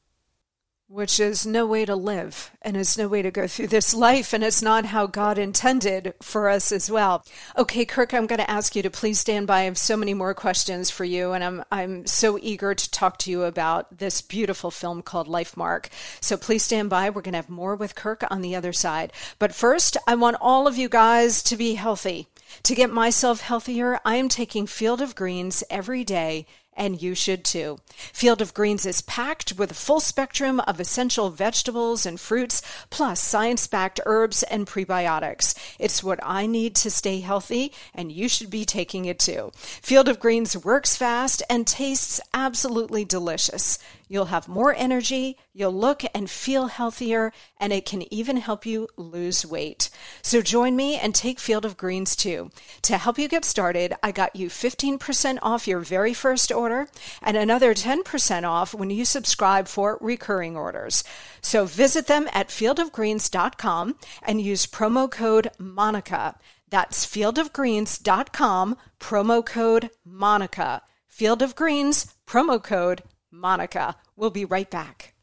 [0.86, 4.34] which is no way to live and is no way to go through this life
[4.34, 7.24] and it's not how God intended for us as well.
[7.56, 9.60] Okay, Kirk, I'm going to ask you to please stand by.
[9.60, 13.18] I have so many more questions for you and I'm I'm so eager to talk
[13.20, 15.86] to you about this beautiful film called Lifemark.
[16.20, 17.08] So please stand by.
[17.08, 19.12] We're going to have more with Kirk on the other side.
[19.38, 22.28] But first, I want all of you guys to be healthy.
[22.64, 26.46] To get myself healthier, I am taking Field of Greens every day
[26.76, 27.78] and you should too.
[27.86, 33.20] Field of Greens is packed with a full spectrum of essential vegetables and fruits, plus
[33.20, 35.54] science backed herbs and prebiotics.
[35.78, 39.52] It's what I need to stay healthy, and you should be taking it too.
[39.54, 43.78] Field of Greens works fast and tastes absolutely delicious.
[44.08, 48.88] You'll have more energy, you'll look and feel healthier, and it can even help you
[48.96, 49.90] lose weight.
[50.22, 52.50] So join me and take Field of Greens too.
[52.82, 56.88] To help you get started, I got you 15% off your very first order
[57.22, 61.02] and another 10% off when you subscribe for recurring orders.
[61.40, 66.34] So visit them at fieldofgreens.com and use promo code MONICA.
[66.68, 70.80] That's fieldofgreens.com, promo code MONICA.
[71.06, 73.02] Field of Greens, promo code
[73.34, 73.96] Monica.
[74.16, 75.14] We'll be right back.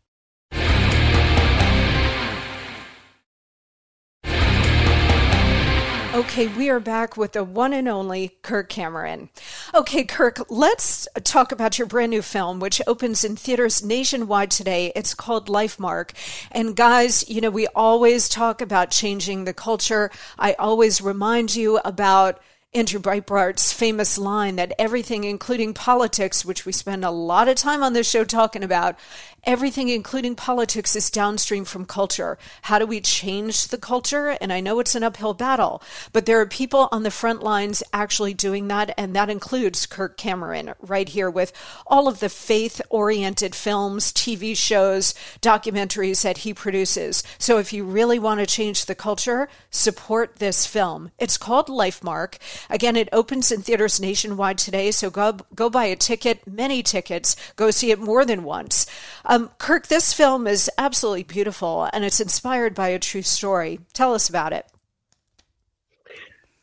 [6.14, 9.30] Okay, we are back with the one and only Kirk Cameron.
[9.74, 14.92] Okay, Kirk, let's talk about your brand new film, which opens in theaters nationwide today.
[14.94, 16.12] It's called Lifemark.
[16.52, 20.12] And guys, you know, we always talk about changing the culture.
[20.38, 22.42] I always remind you about
[22.74, 27.84] Andrew Breitbart's famous line that everything, including politics, which we spend a lot of time
[27.84, 28.96] on this show talking about,
[29.44, 32.38] everything, including politics, is downstream from culture.
[32.64, 34.38] How do we change the culture?
[34.42, 35.82] And I know it's an uphill battle,
[36.14, 38.94] but there are people on the front lines actually doing that.
[38.98, 41.54] And that includes Kirk Cameron right here with
[41.88, 47.24] all of the faith oriented films, TV shows, documentaries that he produces.
[47.38, 51.12] So if you really want to change the culture, support this film.
[51.18, 52.38] It's called Lifemark.
[52.70, 54.92] Again, it opens in theaters nationwide today.
[54.92, 58.86] So go, go buy a ticket, many tickets, go see it more than once.
[59.32, 63.80] Um, Kirk, this film is absolutely beautiful and it's inspired by a true story.
[63.94, 64.66] Tell us about it.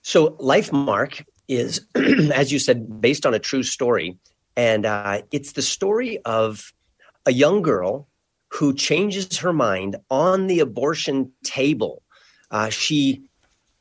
[0.03, 4.19] So, Lifemark is, as you said, based on a true story.
[4.55, 6.75] And uh, it's the story of
[7.25, 8.07] a young girl
[8.49, 12.03] who changes her mind on the abortion table.
[12.51, 13.23] Uh, she,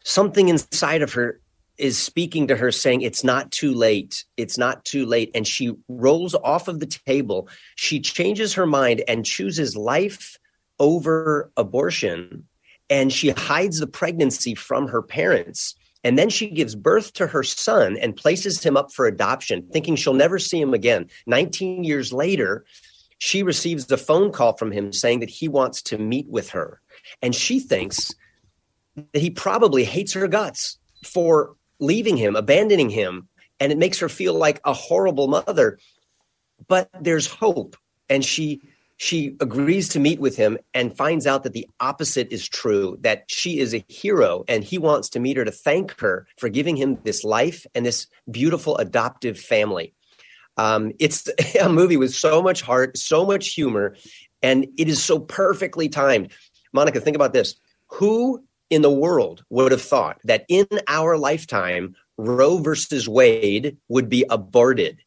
[0.06, 1.42] something inside of her
[1.78, 4.26] is speaking to her saying it's not too late.
[4.36, 5.32] It's not too late.
[5.36, 7.50] And she rolls off of the table.
[7.76, 10.38] She changes her mind and chooses life
[10.80, 12.48] over abortion.
[12.90, 15.76] And she hides the pregnancy from her parents.
[16.04, 19.96] And then she gives birth to her son and places him up for adoption thinking
[19.96, 21.10] she'll never see him again.
[21.26, 22.66] 19 years later
[23.20, 26.82] she receives a phone call from him saying that he wants to meet with her.
[27.22, 28.14] And she thinks
[28.96, 33.28] that he probably hates her guts for leaving him, abandoning him,
[33.60, 35.80] and it makes her feel like a horrible mother.
[36.68, 37.76] But there's hope,
[38.10, 38.62] and she
[38.98, 43.26] she agrees to meet with him and finds out that the opposite is true that
[43.28, 46.76] she is a hero and he wants to meet her to thank her for giving
[46.76, 49.94] him this life and this beautiful adoptive family
[50.58, 51.30] Um, it's
[51.62, 53.96] a movie with so much heart, so much humor,
[54.42, 56.32] and it is so perfectly timed.
[56.74, 57.56] Monica, think about this.
[57.90, 64.10] Who in the world would have thought that in our lifetime, Roe versus Wade would
[64.10, 65.00] be aborted?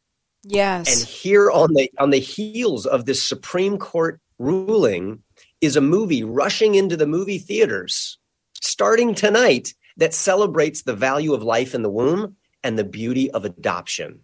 [0.43, 0.99] Yes.
[0.99, 5.21] And here on the on the heels of this Supreme Court ruling
[5.59, 8.17] is a movie rushing into the movie theaters
[8.61, 13.43] starting tonight that celebrates the value of life in the womb and the beauty of
[13.43, 14.21] adoption.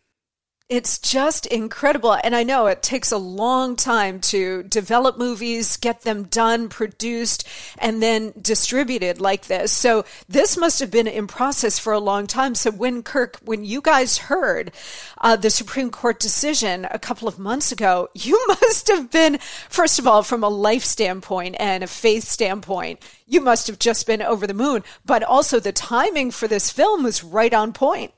[0.69, 2.17] It's just incredible.
[2.21, 7.47] And I know it takes a long time to develop movies, get them done, produced,
[7.77, 9.71] and then distributed like this.
[9.71, 12.53] So this must have been in process for a long time.
[12.53, 14.73] So when Kirk, when you guys heard
[15.19, 19.37] uh, the Supreme Court decision a couple of months ago, you must have been,
[19.69, 24.05] first of all, from a life standpoint and a faith standpoint, you must have just
[24.05, 24.83] been over the moon.
[25.05, 28.11] But also the timing for this film was right on point.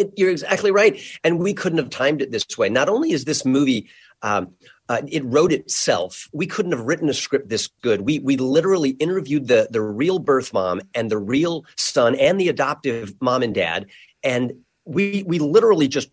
[0.00, 1.00] It, you're exactly right.
[1.24, 2.68] And we couldn't have timed it this way.
[2.68, 3.88] Not only is this movie,
[4.22, 4.52] um,
[4.88, 6.28] uh, it wrote itself.
[6.32, 8.00] We couldn't have written a script this good.
[8.02, 12.48] We we literally interviewed the the real birth mom and the real son and the
[12.48, 13.86] adoptive mom and dad,
[14.22, 14.52] and
[14.84, 16.10] we we literally just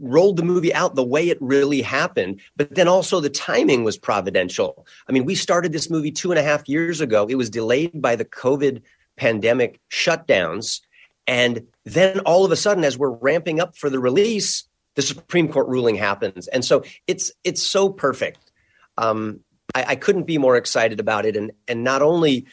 [0.00, 2.40] rolled the movie out the way it really happened.
[2.56, 4.86] But then also the timing was providential.
[5.08, 7.26] I mean, we started this movie two and a half years ago.
[7.28, 8.80] It was delayed by the COVID
[9.16, 10.80] pandemic shutdowns.
[11.26, 14.64] And then all of a sudden, as we're ramping up for the release,
[14.94, 16.48] the Supreme Court ruling happens.
[16.48, 18.52] And so it's it's so perfect.
[18.98, 19.40] Um,
[19.74, 21.36] I, I, couldn't be more excited about it.
[21.36, 22.46] And and not only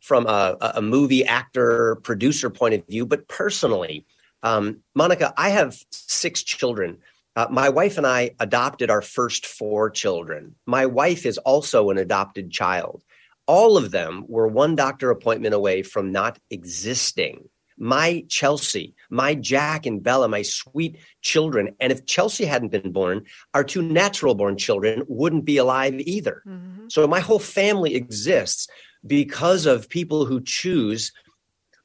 [0.00, 4.04] from a, a movie actor producer point of view, but personally.
[4.42, 6.98] Um, Monica, I have six children.
[7.36, 10.56] Uh, my wife and I adopted our first four children.
[10.66, 13.02] My wife is also an adopted child.
[13.46, 17.48] All of them were one doctor appointment away from not existing
[17.78, 21.74] my Chelsea, my Jack and Bella, my sweet children.
[21.80, 26.42] And if Chelsea hadn't been born, our two natural born children wouldn't be alive either.
[26.46, 26.88] Mm-hmm.
[26.88, 28.68] So my whole family exists
[29.06, 31.12] because of people who choose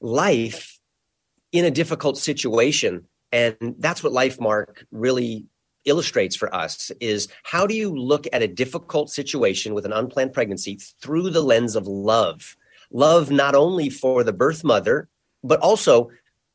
[0.01, 0.79] life
[1.51, 3.05] in a difficult situation.
[3.31, 5.45] And that's what Lifemark really
[5.85, 10.33] illustrates for us is how do you look at a difficult situation with an unplanned
[10.33, 12.55] pregnancy through the lens of love?
[12.91, 15.07] Love not only for the birth mother,
[15.43, 16.09] but also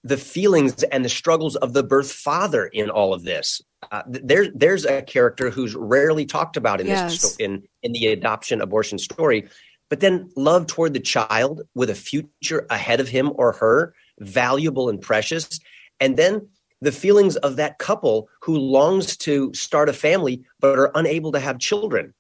[0.05, 3.62] the feelings and the struggles of the birth father in all of this.
[3.91, 7.22] Uh, there, there's a character who's rarely talked about in yes.
[7.22, 9.49] this in in the adoption abortion story,
[9.89, 14.89] but then love toward the child with a future ahead of him or her, valuable
[14.89, 15.59] and precious,
[16.01, 16.47] and then
[16.80, 21.41] the feelings of that couple who longs to start a family but are unable to
[21.41, 22.12] have children.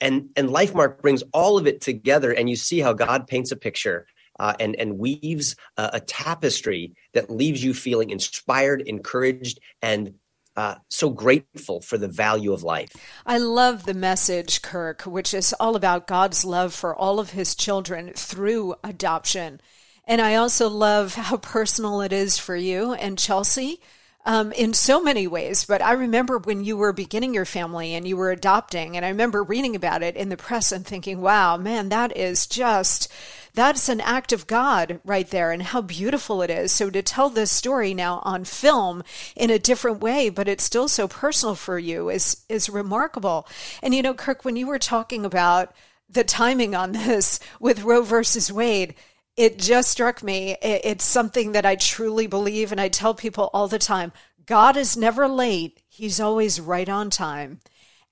[0.00, 3.56] And and Lifemark brings all of it together, and you see how God paints a
[3.56, 4.06] picture
[4.40, 10.14] uh, and, and weaves a, tapestry that leaves you feeling inspired, encouraged, and
[10.56, 12.90] uh, so grateful for the value of life.
[13.26, 17.54] I love the message, Kirk, which is all about God's love for all of his
[17.54, 19.60] children through adoption.
[20.06, 23.80] And I also love how personal it is for you and Chelsea
[24.24, 25.64] um, in so many ways.
[25.64, 29.10] But I remember when you were beginning your family and you were adopting, and I
[29.10, 33.10] remember reading about it in the press and thinking, wow, man, that is just,
[33.54, 36.72] that's an act of God right there, and how beautiful it is.
[36.72, 39.02] So to tell this story now on film
[39.36, 43.46] in a different way, but it's still so personal for you is, is remarkable.
[43.82, 45.74] And you know, Kirk, when you were talking about
[46.08, 48.94] the timing on this with Roe versus Wade,
[49.36, 50.56] it just struck me.
[50.60, 54.12] It's something that I truly believe, and I tell people all the time
[54.44, 57.60] God is never late, He's always right on time.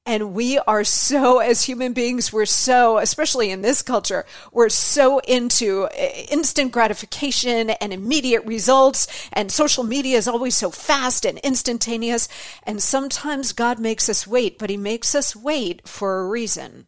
[0.07, 5.19] And we are so, as human beings, we're so, especially in this culture, we're so
[5.19, 9.07] into eh, instant gratification and immediate results.
[9.33, 12.29] And social media is always so fast and instantaneous.
[12.63, 16.87] And sometimes God makes us wait, but He makes us wait for a reason.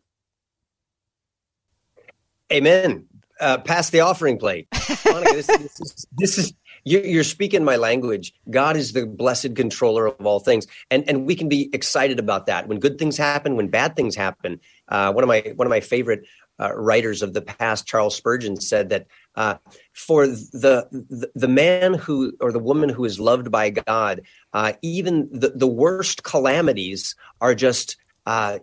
[2.50, 3.06] Amen
[3.40, 4.68] uh, pass the offering plate.
[5.06, 6.52] Monica, this, this, is, this is
[6.85, 8.33] you're, speaking my language.
[8.51, 12.47] God is the blessed controller of all things, and and we can be excited about
[12.47, 12.68] that.
[12.68, 14.61] When good things happen, when bad things happen.
[14.89, 16.24] Uh, one of my one of my favorite
[16.61, 19.57] uh, writers of the past, Charles Spurgeon, said that uh,
[19.93, 24.22] for the, the, the man who or the woman who is loved by God,
[24.53, 28.59] uh, even the the worst calamities are just uh,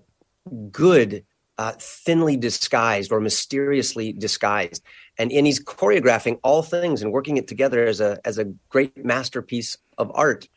[0.72, 1.24] good
[1.58, 4.84] uh, thinly disguised or mysteriously disguised.
[5.18, 9.04] And, and he's choreographing all things and working it together as a, as a great
[9.04, 10.48] masterpiece of art.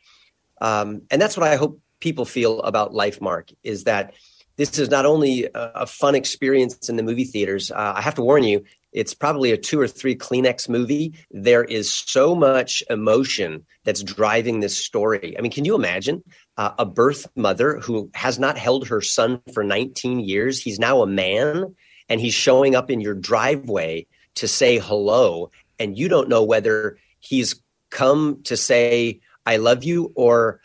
[0.59, 4.13] Um, and that's what I hope people feel about Lifemark is that
[4.57, 7.71] this is not only a, a fun experience in the movie theaters.
[7.71, 11.13] Uh, I have to warn you, it's probably a two or three Kleenex movie.
[11.31, 15.35] There is so much emotion that's driving this story.
[15.37, 16.21] I mean, can you imagine?
[16.61, 20.61] uh, a birth mother who has not held her son for 19 years.
[20.61, 21.75] He's now a man
[22.07, 24.05] and he's showing up in your driveway
[24.35, 25.51] to say hello.
[25.79, 30.61] And you don't know whether he's come to say, I love you or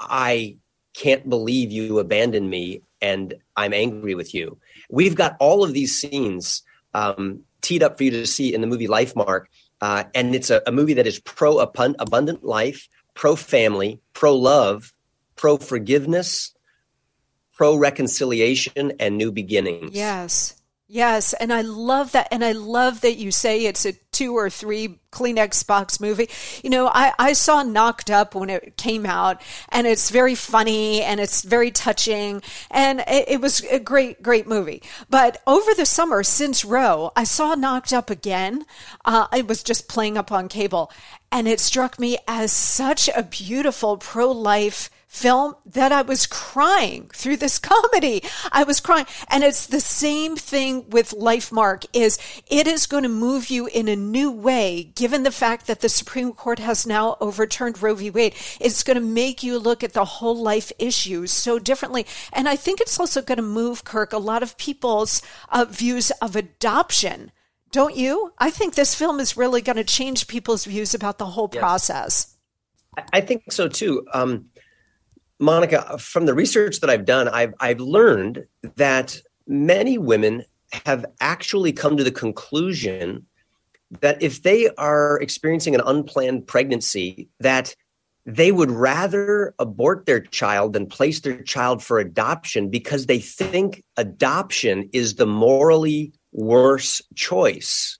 [0.00, 0.56] I
[0.94, 4.58] can't believe you abandoned me and I'm angry with you.
[4.90, 6.62] We've got all of these scenes
[6.94, 9.46] um, teed up for you to see in the movie Lifemark.
[9.80, 14.92] Uh, and it's a, a, movie that is pro abundant life, pro family, pro love,
[15.36, 16.52] pro forgiveness,
[17.52, 19.92] pro reconciliation, and new beginnings.
[19.94, 20.59] Yes.
[20.92, 22.26] Yes, and I love that.
[22.32, 26.28] And I love that you say it's a two or three Kleenex box movie.
[26.64, 31.00] You know, I, I saw Knocked Up when it came out, and it's very funny
[31.00, 34.82] and it's very touching, and it, it was a great, great movie.
[35.08, 38.66] But over the summer, since Roe, I saw Knocked Up again.
[39.04, 40.90] Uh, it was just playing up on cable,
[41.30, 47.10] and it struck me as such a beautiful pro life film that I was crying
[47.12, 48.22] through this comedy.
[48.52, 49.06] I was crying.
[49.28, 53.88] And it's the same thing with Lifemark is it is going to move you in
[53.88, 58.08] a new way, given the fact that the Supreme Court has now overturned Roe v.
[58.08, 58.36] Wade.
[58.60, 62.06] It's going to make you look at the whole life issues so differently.
[62.32, 66.12] And I think it's also going to move, Kirk, a lot of people's uh, views
[66.22, 67.32] of adoption.
[67.72, 68.32] Don't you?
[68.38, 71.60] I think this film is really going to change people's views about the whole yes.
[71.60, 72.36] process.
[73.12, 74.06] I think so too.
[74.12, 74.49] Um,
[75.40, 78.44] Monica, from the research that I've done, I've, I've learned
[78.76, 80.44] that many women
[80.84, 83.26] have actually come to the conclusion
[84.00, 87.74] that if they are experiencing an unplanned pregnancy, that
[88.26, 93.82] they would rather abort their child than place their child for adoption because they think
[93.96, 97.98] adoption is the morally worse choice.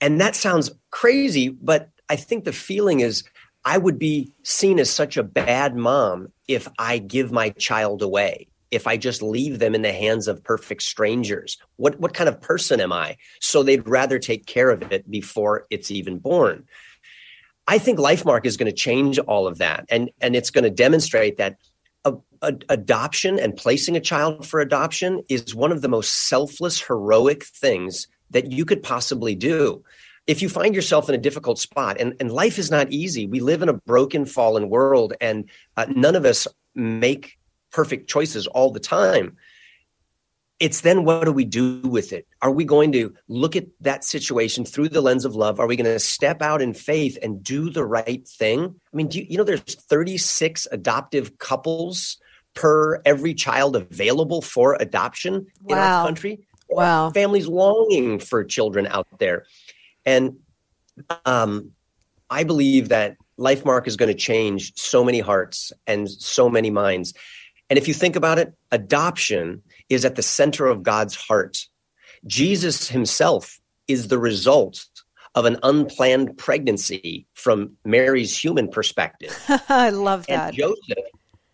[0.00, 3.22] And that sounds crazy, but I think the feeling is
[3.64, 8.48] I would be seen as such a bad mom if I give my child away,
[8.70, 11.58] if I just leave them in the hands of perfect strangers.
[11.76, 13.16] What what kind of person am I?
[13.40, 16.64] So they'd rather take care of it before it's even born.
[17.68, 20.70] I think Lifemark is going to change all of that, and and it's going to
[20.70, 21.56] demonstrate that
[22.04, 26.80] a, a, adoption and placing a child for adoption is one of the most selfless,
[26.80, 29.84] heroic things that you could possibly do
[30.26, 33.26] if you find yourself in a difficult spot and, and life is not easy.
[33.26, 37.38] We live in a broken fallen world and uh, none of us make
[37.70, 39.36] perfect choices all the time.
[40.60, 42.28] It's then what do we do with it?
[42.40, 45.58] Are we going to look at that situation through the lens of love?
[45.58, 48.76] Are we going to step out in faith and do the right thing?
[48.92, 52.18] I mean do you, you know there's 36 adoptive couples
[52.54, 55.74] per every child available for adoption wow.
[55.74, 56.46] in our country?
[56.68, 57.10] Wow.
[57.10, 59.46] Families longing for children out there
[60.04, 60.36] and
[61.24, 61.72] um,
[62.30, 67.14] I believe that Lifemark is going to change so many hearts and so many minds.
[67.70, 71.66] And if you think about it, adoption is at the center of God's heart.
[72.26, 74.84] Jesus himself is the result
[75.34, 79.36] of an unplanned pregnancy from Mary's human perspective.
[79.68, 80.48] I love that.
[80.48, 80.98] And Joseph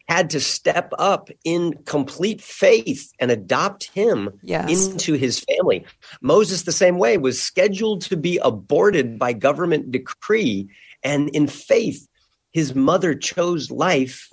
[0.08, 4.88] had to step up in complete faith and adopt him yes.
[4.88, 5.84] into his family.
[6.22, 10.68] Moses, the same way, was scheduled to be aborted by government decree.
[11.02, 12.08] And in faith,
[12.52, 14.30] his mother chose life.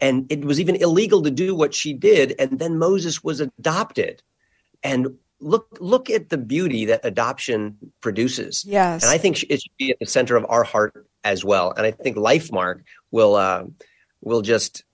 [0.00, 2.34] And it was even illegal to do what she did.
[2.38, 4.22] And then Moses was adopted.
[4.84, 8.64] And look look at the beauty that adoption produces.
[8.64, 9.02] Yes.
[9.02, 11.72] And I think it should be at the center of our heart as well.
[11.76, 13.64] And I think Lifemark will uh,
[14.20, 14.84] will just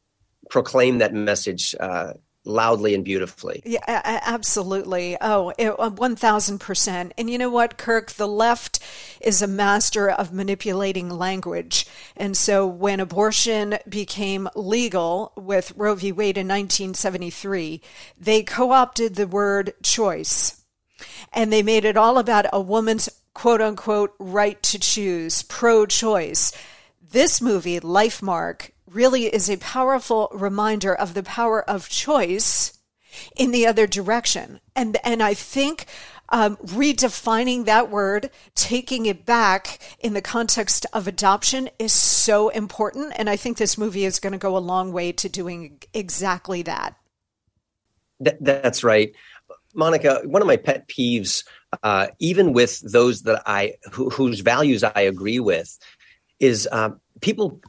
[0.51, 2.15] proclaim that message uh,
[2.49, 3.63] loudly and beautifully.
[3.65, 5.17] Yeah, absolutely.
[5.21, 7.07] Oh, 1000%.
[7.07, 8.13] Uh, and you know what, Kirk?
[8.13, 8.81] The left
[9.21, 11.87] is a master of manipulating language.
[12.17, 16.11] And so when abortion became legal with Roe v.
[16.11, 17.83] Wade in 1973,
[18.19, 20.65] they co opted the word choice.
[21.33, 26.53] And they made it all about a woman's quote unquote right to choose, pro choice.
[27.11, 32.79] This movie, Lifemark, really is a powerful reminder of the power of choice
[33.37, 34.61] in the other direction.
[34.77, 35.87] And, and I think
[36.31, 43.15] um, redefining that word, taking it back in the context of adoption is so important.
[43.17, 46.63] And I think this movie is going to go a long way to doing exactly
[46.63, 46.97] that.
[48.23, 49.13] Th- that's right.
[49.75, 51.45] Monica, one of my pet peeves,
[51.83, 55.79] uh, even with those that I, wh- whose values I agree with,
[56.41, 56.91] is uh,
[57.21, 57.61] people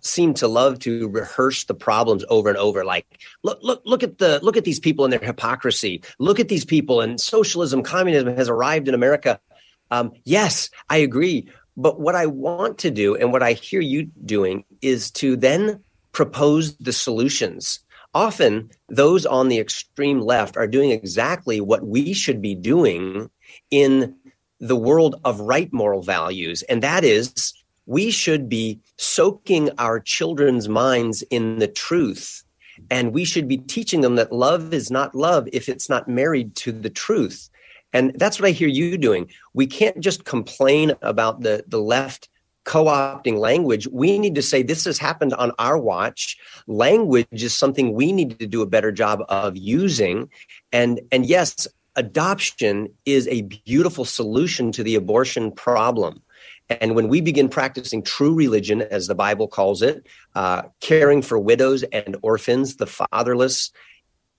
[0.00, 3.06] seem to love to rehearse the problems over and over like
[3.42, 6.02] look look look at the look at these people and their hypocrisy.
[6.18, 9.40] Look at these people and socialism communism has arrived in america.
[9.90, 11.48] Um, yes i agree.
[11.76, 15.82] But what i want to do and what i hear you doing is to then
[16.12, 17.80] propose the solutions.
[18.14, 23.30] Often, those on the extreme left are doing exactly what we should be doing
[23.70, 24.14] in
[24.60, 27.54] the world of right moral values, and that is
[27.86, 32.44] we should be soaking our children's minds in the truth.
[32.90, 36.54] And we should be teaching them that love is not love if it's not married
[36.56, 37.50] to the truth.
[37.92, 39.30] And that's what I hear you doing.
[39.52, 42.28] We can't just complain about the, the left
[42.64, 47.92] co-opting language we need to say this has happened on our watch language is something
[47.92, 50.30] we need to do a better job of using
[50.70, 51.66] and and yes
[51.96, 56.22] adoption is a beautiful solution to the abortion problem
[56.68, 61.38] and when we begin practicing true religion, as the Bible calls it, uh, caring for
[61.38, 63.70] widows and orphans, the fatherless,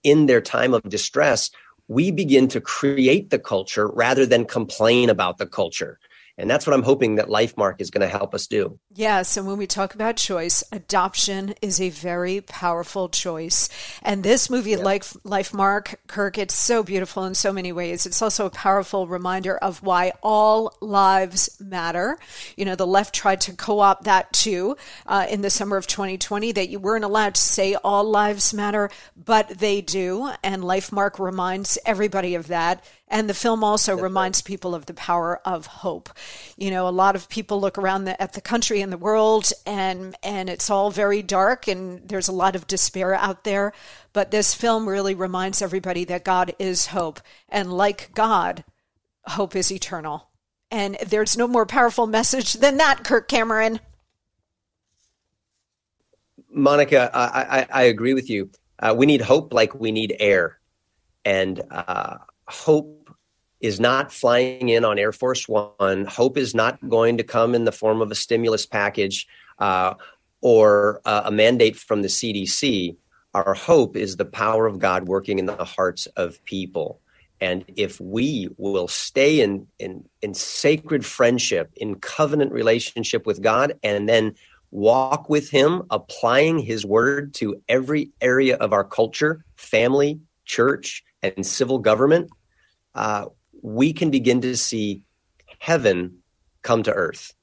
[0.04, 1.50] in their time of distress,
[1.88, 6.00] we begin to create the culture rather than complain about the culture.
[6.38, 8.80] And that's what I'm hoping that Lifemark is going to help us do.
[8.96, 9.38] Yes.
[9.38, 13.70] And when we talk about choice, adoption is a very powerful choice.
[14.02, 14.78] And this movie, yeah.
[14.78, 18.08] Life, Lifemark, Kirk, it's so beautiful in so many ways.
[18.08, 22.18] It's also a powerful reminder of why all lives matter.
[22.58, 24.76] You know, the left tried to co opt that too
[25.06, 28.90] uh, in the summer of 2020, that you weren't allowed to say all lives matter,
[29.16, 30.32] but they do.
[30.44, 32.84] And LifeMark reminds everybody of that.
[33.08, 36.10] And the film also reminds people of the power of hope.
[36.58, 39.52] You know, a lot of people look around the, at the country and the world,
[39.66, 43.74] and and it's all very dark, and there's a lot of despair out there.
[44.14, 48.64] But this film really reminds everybody that God is hope, and like God,
[49.26, 50.30] hope is eternal.
[50.72, 53.80] And there's no more powerful message than that, Kirk Cameron.
[56.50, 58.50] Monica, I, I, I agree with you.
[58.80, 60.60] Uh, we need hope like we need air.
[61.26, 62.18] And uh,
[62.54, 63.10] hope
[63.60, 66.06] is not flying in on Air Force One.
[66.06, 69.28] Hope is not going to come in the form of a stimulus package
[69.60, 69.94] uh,
[70.42, 72.96] or uh, a mandate from the CDC.
[73.34, 77.00] Our hope is the power of God working in the hearts of people.
[77.42, 83.74] And if we will stay in, in, in sacred friendship, in covenant relationship with God,
[83.82, 84.36] and then
[84.72, 91.46] walk with Him, applying His word to every area of our culture, family, church, and
[91.46, 92.30] civil government,
[92.96, 93.26] uh,
[93.62, 95.04] we can begin to see
[95.60, 96.20] heaven
[96.62, 97.34] come to earth.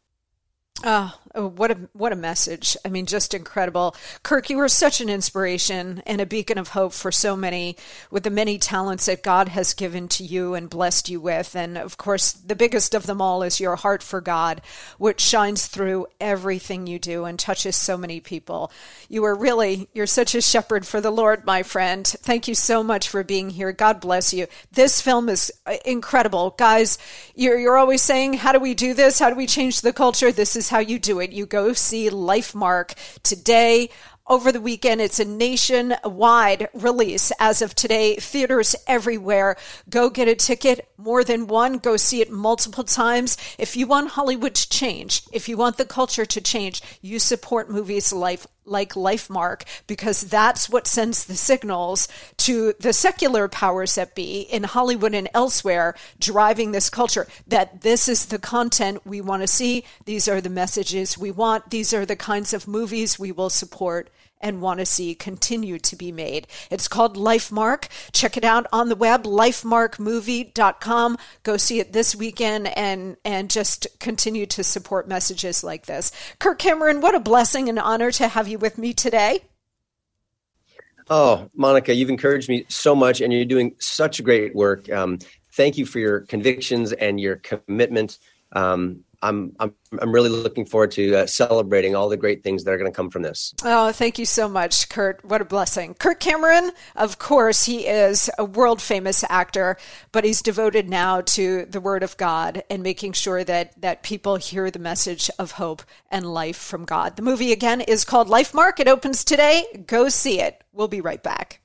[0.84, 2.76] Oh, Oh, what a what a message!
[2.84, 4.50] I mean, just incredible, Kirk.
[4.50, 7.76] You were such an inspiration and a beacon of hope for so many,
[8.10, 11.54] with the many talents that God has given to you and blessed you with.
[11.54, 14.60] And of course, the biggest of them all is your heart for God,
[14.98, 18.72] which shines through everything you do and touches so many people.
[19.08, 22.04] You are really you're such a shepherd for the Lord, my friend.
[22.08, 23.70] Thank you so much for being here.
[23.70, 24.48] God bless you.
[24.72, 26.98] This film is uh, incredible, guys.
[27.36, 29.20] You're you're always saying, "How do we do this?
[29.20, 31.19] How do we change the culture?" This is how you do it.
[31.28, 33.90] You go see Lifemark today
[34.26, 35.00] over the weekend.
[35.00, 38.14] It's a nationwide release as of today.
[38.14, 39.56] Theaters everywhere.
[39.90, 41.78] Go get a ticket, more than one.
[41.78, 43.36] Go see it multiple times.
[43.58, 47.68] If you want Hollywood to change, if you want the culture to change, you support
[47.68, 48.40] movies like
[48.70, 52.08] like Lifemark because that's what sends the signals
[52.38, 58.08] to the secular powers that be in Hollywood and elsewhere driving this culture that this
[58.08, 59.84] is the content we want to see.
[60.04, 61.70] These are the messages we want.
[61.70, 64.10] These are the kinds of movies we will support
[64.40, 66.46] and want to see continue to be made.
[66.70, 67.88] It's called Lifemark.
[68.12, 71.18] Check it out on the web, lifemarkmovie.com.
[71.42, 76.12] Go see it this weekend and, and just continue to support messages like this.
[76.38, 79.42] Kirk Cameron, what a blessing and honor to have you with me today.
[81.08, 84.88] Oh, Monica, you've encouraged me so much and you're doing such great work.
[84.90, 85.18] Um,
[85.52, 88.18] thank you for your convictions and your commitment.
[88.52, 92.72] Um, I'm I'm I'm really looking forward to uh, celebrating all the great things that
[92.72, 93.54] are going to come from this.
[93.64, 95.20] Oh, thank you so much, Kirk.
[95.22, 95.94] What a blessing.
[95.94, 99.76] Kirk Cameron, of course, he is a world famous actor,
[100.12, 104.36] but he's devoted now to the Word of God and making sure that that people
[104.36, 107.16] hear the message of hope and life from God.
[107.16, 108.80] The movie again is called Lifemark.
[108.80, 109.66] It opens today.
[109.86, 110.62] Go see it.
[110.72, 111.59] We'll be right back.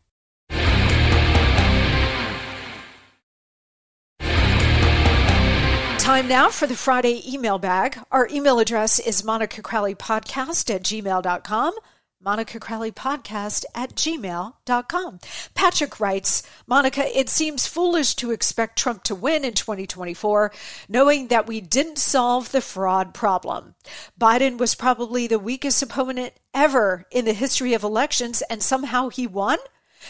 [6.05, 7.97] Time now for the Friday email bag.
[8.11, 11.73] Our email address is Monica Crowley Podcast at gmail.com.
[12.21, 15.19] Monica Crowley Podcast at gmail.com.
[15.55, 20.51] Patrick writes, Monica, it seems foolish to expect Trump to win in 2024,
[20.87, 23.73] knowing that we didn't solve the fraud problem.
[24.21, 29.25] Biden was probably the weakest opponent ever in the history of elections, and somehow he
[29.25, 29.57] won?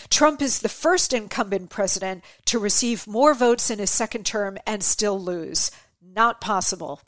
[0.09, 4.83] Trump is the first incumbent president to receive more votes in his second term and
[4.83, 5.71] still lose.
[6.15, 7.01] Not possible.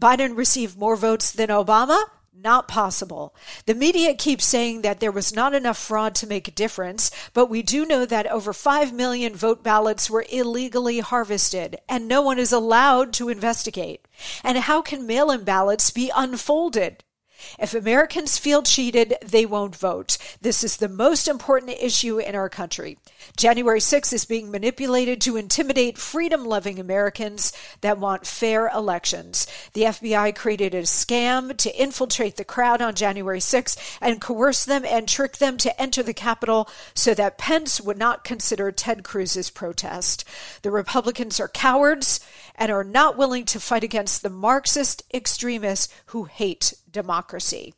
[0.00, 2.04] Biden received more votes than Obama?
[2.32, 3.34] Not possible.
[3.66, 7.50] The media keeps saying that there was not enough fraud to make a difference, but
[7.50, 12.38] we do know that over 5 million vote ballots were illegally harvested, and no one
[12.38, 14.06] is allowed to investigate.
[14.44, 17.04] And how can mail in ballots be unfolded?
[17.58, 20.18] If Americans feel cheated, they won't vote.
[20.40, 22.98] This is the most important issue in our country.
[23.36, 29.46] January 6th is being manipulated to intimidate freedom loving Americans that want fair elections.
[29.72, 34.84] The FBI created a scam to infiltrate the crowd on January 6th and coerce them
[34.84, 39.50] and trick them to enter the Capitol so that Pence would not consider Ted Cruz's
[39.50, 40.24] protest.
[40.62, 42.20] The Republicans are cowards
[42.54, 47.74] and are not willing to fight against the Marxist extremists who hate democracy.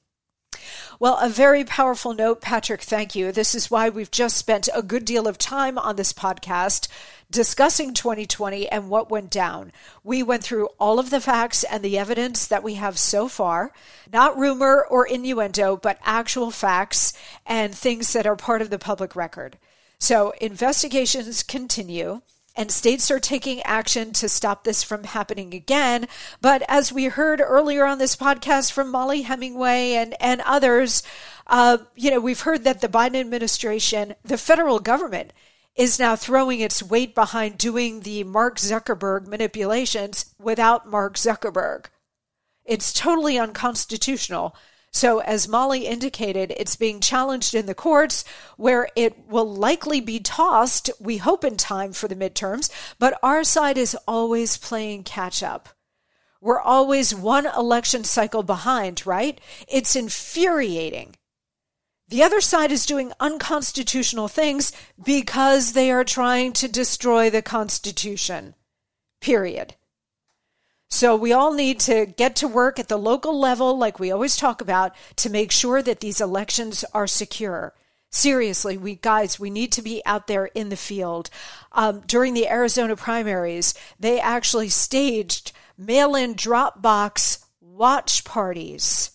[1.01, 2.83] Well, a very powerful note, Patrick.
[2.83, 3.33] Thank you.
[3.33, 6.89] This is why we've just spent a good deal of time on this podcast
[7.31, 9.73] discussing 2020 and what went down.
[10.05, 13.73] We went through all of the facts and the evidence that we have so far,
[14.12, 17.12] not rumor or innuendo, but actual facts
[17.45, 19.59] and things that are part of the public record.
[19.99, 22.23] So investigations continue
[22.57, 26.07] and states are taking action to stop this from happening again.
[26.40, 31.02] But as we heard earlier on this podcast from Mollie Hemingway and, and others,
[31.46, 35.32] uh, you know, we've heard that the Biden administration, the federal government,
[35.74, 41.86] is now throwing its weight behind doing the Mark Zuckerberg manipulations without Mark Zuckerberg.
[42.64, 44.57] It's totally unconstitutional
[44.95, 48.24] so, as Mollie indicated, it's being challenged in the courts
[48.57, 52.70] where it will likely be tossed, we hope in time for the midterms,
[53.01, 55.70] but our side is always playing catch up.
[56.40, 59.40] We're always one election cycle behind, right?
[59.66, 61.16] It's infuriating.
[62.07, 64.70] The other side is doing unconstitutional things
[65.03, 68.55] because they are trying to destroy the Constitution.
[69.20, 69.74] Period.
[70.95, 74.36] So we all need to get to work at the local level, like we always
[74.36, 77.74] talk about, to make sure that these elections are secure.
[78.11, 81.30] Seriously, we guys, we need to be out there in the field.
[81.72, 89.11] Um, during the Arizona primaries, they actually staged mail in drop box watch parties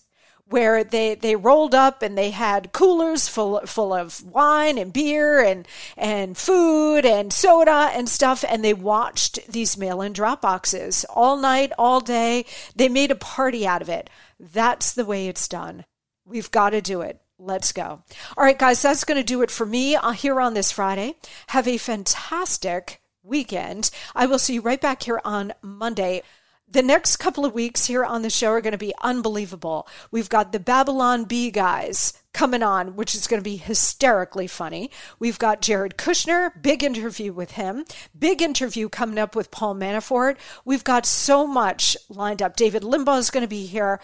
[0.50, 5.40] where they, they rolled up and they had coolers full full of wine and beer
[5.40, 11.38] and and food and soda and stuff and they watched these mail-in drop boxes all
[11.38, 12.46] night all day.
[12.76, 14.10] They made a party out of it.
[14.40, 15.86] That's the way it's done.
[16.26, 17.22] We've got to do it.
[17.38, 18.04] Let's go.
[18.36, 21.16] All right guys that's going to do it for me uh, here on this friday.
[21.48, 23.92] Have a fantastic weekend.
[24.16, 26.24] I will see you right back here on monday
[26.72, 29.88] the next couple of weeks here on the show are going to be unbelievable.
[30.12, 34.92] We've got the Babylon Bee guys coming on, which is going to be hysterically funny.
[35.18, 37.86] We've got Jared Kushner, big interview with him,
[38.18, 40.38] big interview coming up with Paul Manafort.
[40.64, 42.56] We've got so much lined up.
[42.56, 44.00] David Limbaugh is going to be here.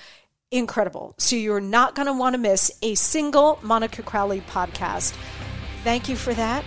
[0.52, 1.16] Incredible.
[1.18, 5.16] So you're not going to want to miss a single Monica Crowley podcast.
[5.84, 6.64] Thank you for that.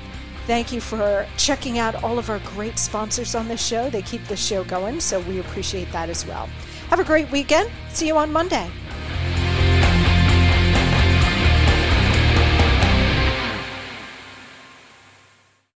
[0.48, 3.90] Thank you for checking out all of our great sponsors on this show.
[3.90, 6.48] They keep the show going, so we appreciate that as well.
[6.88, 7.70] Have a great weekend.
[7.90, 8.70] See you on Monday.